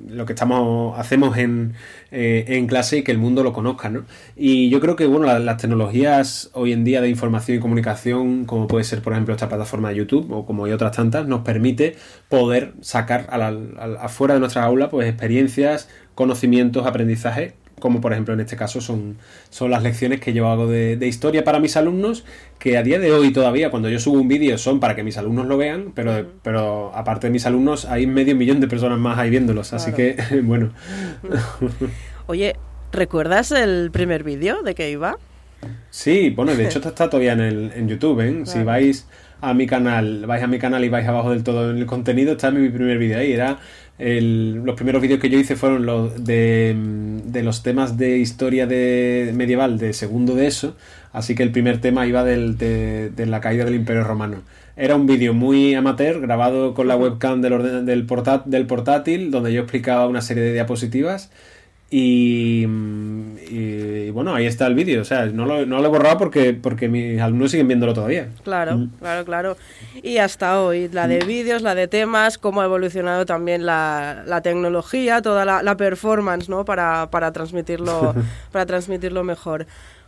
lo 0.09 0.27
que 0.27 0.33
estamos, 0.33 0.99
hacemos 0.99 1.37
en, 1.37 1.75
eh, 2.11 2.45
en 2.49 2.67
clase 2.67 2.99
y 2.99 3.03
que 3.03 3.13
el 3.13 3.19
mundo 3.19 3.43
lo 3.43 3.53
conozca, 3.53 3.91
¿no? 3.91 4.05
Y 4.37 4.71
yo 4.71 4.81
creo 4.81 4.97
que, 4.97 5.07
bueno, 5.07 5.27
las, 5.39 5.57
tecnologías 5.59 6.51
hoy 6.55 6.73
en 6.73 6.85
día 6.85 7.01
de 7.01 7.09
información 7.09 7.59
y 7.59 7.61
comunicación, 7.61 8.45
como 8.47 8.67
puede 8.69 8.85
ser, 8.85 9.03
por 9.03 9.13
ejemplo, 9.13 9.35
esta 9.35 9.49
plataforma 9.49 9.91
de 9.91 9.97
YouTube 9.97 10.31
o 10.33 10.47
como 10.47 10.65
hay 10.65 10.73
otras 10.73 10.97
tantas, 10.97 11.27
nos 11.27 11.43
permite 11.43 11.97
poder 12.29 12.75
sacar 12.81 13.27
a 13.31 14.05
afuera 14.05 14.35
de 14.35 14.41
nuestra 14.41 14.65
aula, 14.65 14.89
pues, 14.89 15.09
experiencias, 15.09 15.89
conocimientos, 16.15 16.87
aprendizaje 16.87 17.55
como 17.81 18.01
por 18.01 18.13
ejemplo 18.13 18.35
en 18.35 18.41
este 18.41 18.57
caso 18.57 18.81
son, 18.81 19.17
son 19.51 19.71
las 19.71 19.83
lecciones 19.83 20.21
que 20.21 20.33
yo 20.33 20.49
hago 20.49 20.67
de, 20.67 20.99
historia 21.07 21.45
para 21.45 21.61
mis 21.61 21.77
alumnos, 21.77 22.25
que 22.59 22.77
a 22.79 22.83
día 22.83 22.99
de 22.99 23.13
hoy 23.13 23.33
todavía 23.33 23.71
cuando 23.71 23.89
yo 23.89 23.99
subo 23.99 24.21
un 24.21 24.29
vídeo 24.29 24.59
son 24.59 24.81
para 24.81 24.97
que 24.97 25.03
mis 25.03 25.19
alumnos 25.19 25.47
lo 25.47 25.57
vean, 25.57 25.93
pero, 25.95 26.27
pero 26.43 26.93
aparte 26.95 27.27
de 27.27 27.33
mis 27.33 27.47
alumnos 27.47 27.85
hay 27.85 28.07
medio 28.07 28.35
millón 28.35 28.61
de 28.61 28.69
personas 28.69 28.99
más 28.99 29.19
ahí 29.19 29.31
viéndolos, 29.31 29.73
así 29.73 29.93
que 29.93 30.17
bueno. 30.43 30.73
Oye, 32.27 32.57
¿recuerdas 32.93 33.53
el 33.53 33.91
primer 33.93 34.25
vídeo 34.25 34.63
de 34.63 34.75
qué 34.75 34.91
iba? 34.91 35.17
Sí, 35.91 36.31
bueno, 36.31 36.55
de 36.55 36.65
hecho 36.65 36.79
está 36.79 37.09
todavía 37.09 37.33
en, 37.33 37.41
el, 37.41 37.73
en 37.75 37.89
YouTube, 37.89 38.21
¿eh? 38.21 38.43
Si 38.45 38.63
vais 38.63 39.07
a 39.41 39.55
mi 39.55 39.67
canal, 39.67 40.27
vais 40.27 40.43
a 40.43 40.47
mi 40.47 40.59
canal 40.59 40.85
y 40.85 40.89
vais 40.89 41.07
abajo 41.07 41.31
del 41.31 41.43
todo 41.43 41.71
en 41.71 41.79
el 41.79 41.87
contenido, 41.87 42.33
está 42.33 42.51
mi 42.51 42.69
primer 42.69 42.99
vídeo 42.99 43.19
ahí, 43.19 43.33
era 43.33 43.59
los 43.99 44.75
primeros 44.75 45.01
vídeos 45.01 45.21
que 45.21 45.31
yo 45.31 45.39
hice 45.39 45.57
fueron 45.57 45.87
los 45.87 46.23
de, 46.25 46.77
los 47.43 47.63
temas 47.63 47.97
de 47.97 48.19
historia 48.19 48.67
de 48.67 49.33
medieval 49.35 49.79
de 49.79 49.95
segundo 49.95 50.35
de 50.35 50.47
eso, 50.47 50.77
así 51.13 51.35
que 51.35 51.43
el 51.43 51.51
primer 51.51 51.81
tema 51.81 52.07
iba 52.07 52.23
del, 52.23 52.59
de, 52.59 53.27
la 53.27 53.41
caída 53.41 53.65
del 53.65 53.75
Imperio 53.75 54.05
Romano. 54.05 54.43
Era 54.77 54.97
un 54.97 55.07
vídeo 55.07 55.33
muy 55.33 55.75
amateur, 55.75 56.21
grabado 56.21 56.75
con 56.75 56.89
la 56.89 56.97
webcam 56.97 57.41
del, 57.41 57.87
del, 57.87 58.07
del 58.45 58.67
portátil, 58.67 59.31
donde 59.31 59.53
yo 59.53 59.63
explicaba 59.63 60.07
una 60.07 60.21
serie 60.21 60.43
de 60.43 60.53
diapositivas 60.53 61.31
y, 61.89 62.67
bueno, 64.11 64.35
ahí 64.35 64.47
está 64.47 64.67
el 64.67 64.75
vídeo. 64.75 65.03
O 65.03 65.05
sea, 65.05 65.27
no 65.27 65.47
lo, 65.47 65.65
no 65.67 65.79
lo, 65.79 65.87
he 65.87 65.89
borrado 65.89 66.19
porque, 66.19 66.53
porque 66.53 66.89
mis 66.89 67.21
alumnos 67.21 67.53
siguen 67.53 67.69
viéndolo 67.69 67.95
todavía. 67.95 68.29
Claro, 68.43 68.77
mm. 68.79 68.91
claro, 68.99 69.25
claro. 69.25 69.57
Y 70.03 70.19
hasta 70.19 70.61
hoy, 70.61 70.89
la 70.89 71.07
de 71.07 71.21
vídeos, 71.21 71.63
la 71.63 71.75
de 71.75 71.87
temas, 71.87 72.39
cómo 72.39 72.61
ha 72.61 72.65
evolucionado 72.65 73.25
también 73.25 73.65
la, 73.67 74.25
la 74.27 74.41
tecnología, 74.43 75.23
toda 75.23 75.45
la, 75.45 75.63
la, 75.63 75.77
performance, 75.77 76.49
¿no? 76.49 76.65
Para, 76.65 77.09
para, 77.11 77.33
transmitirlo, 77.33 78.15
para 78.53 78.67
transmitirlo 78.67 79.23
mejor. 79.23 79.67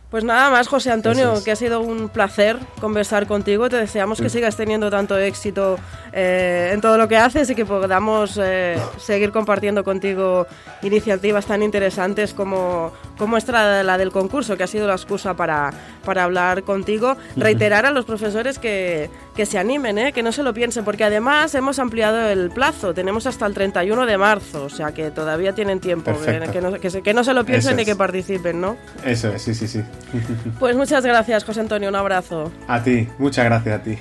Pues 0.09 0.23
nada 0.23 0.49
más, 0.49 0.67
José 0.67 0.89
Antonio, 0.89 1.35
que 1.45 1.51
ha 1.51 1.55
sido 1.55 1.81
un 1.81 2.09
placer 2.09 2.57
conversar 2.81 3.27
contigo. 3.27 3.69
Te 3.69 3.77
deseamos 3.77 4.19
que 4.19 4.25
mm. 4.25 4.31
sigas 4.31 4.55
teniendo 4.55 4.89
tanto 4.89 5.15
éxito 5.19 5.77
eh, 6.11 6.71
en 6.73 6.81
todo 6.81 6.97
lo 6.97 7.07
que 7.07 7.15
haces 7.15 7.47
y 7.51 7.53
que 7.53 7.63
podamos 7.63 8.39
eh, 8.41 8.79
seguir 8.97 9.31
compartiendo 9.31 9.83
contigo 9.83 10.47
iniciativas 10.81 11.45
tan 11.45 11.61
interesantes 11.61 12.33
como, 12.33 12.91
como 13.19 13.37
esta 13.37 13.83
la 13.83 13.99
del 13.99 14.11
concurso, 14.11 14.57
que 14.57 14.63
ha 14.63 14.67
sido 14.67 14.87
la 14.87 14.95
excusa 14.95 15.35
para, 15.35 15.71
para 16.03 16.23
hablar 16.23 16.63
contigo. 16.63 17.15
Reiterar 17.35 17.85
a 17.85 17.91
los 17.91 18.05
profesores 18.05 18.57
que, 18.57 19.11
que 19.35 19.45
se 19.45 19.57
animen, 19.57 19.97
¿eh? 19.97 20.11
que 20.13 20.23
no 20.23 20.31
se 20.31 20.43
lo 20.43 20.53
piensen, 20.53 20.83
porque 20.83 21.03
además 21.03 21.55
hemos 21.55 21.79
ampliado 21.79 22.19
el 22.29 22.49
plazo. 22.49 22.93
Tenemos 22.93 23.25
hasta 23.25 23.45
el 23.45 23.53
31 23.53 24.05
de 24.05 24.17
marzo, 24.17 24.65
o 24.65 24.69
sea 24.69 24.91
que 24.91 25.11
todavía 25.11 25.53
tienen 25.53 25.79
tiempo. 25.79 26.11
Que 26.51 26.61
no, 26.61 26.73
que, 26.79 26.89
se, 26.89 27.01
que 27.01 27.13
no 27.13 27.23
se 27.23 27.33
lo 27.33 27.45
piensen 27.45 27.75
ni 27.75 27.85
que 27.85 27.95
participen, 27.95 28.59
¿no? 28.59 28.77
Eso 29.05 29.29
es, 29.29 29.41
sí, 29.41 29.53
sí, 29.53 29.67
sí. 29.67 29.81
Pues 30.59 30.75
muchas 30.75 31.05
gracias, 31.05 31.43
José 31.43 31.61
Antonio, 31.61 31.89
un 31.89 31.95
abrazo. 31.95 32.51
A 32.67 32.83
ti, 32.83 33.07
muchas 33.17 33.45
gracias 33.45 33.79
a 33.79 33.83
ti. 33.83 33.97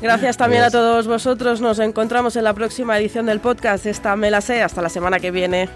Gracias 0.00 0.36
también 0.36 0.62
a 0.62 0.70
todos 0.70 1.06
vosotros. 1.06 1.60
Nos 1.60 1.78
encontramos 1.78 2.36
en 2.36 2.44
la 2.44 2.54
próxima 2.54 2.98
edición 2.98 3.26
del 3.26 3.40
podcast. 3.40 3.86
Esta 3.86 4.16
me 4.16 4.30
la 4.30 4.40
sé. 4.40 4.62
Hasta 4.62 4.82
la 4.82 4.88
semana 4.88 5.18
que 5.18 5.30
viene. 5.30 5.68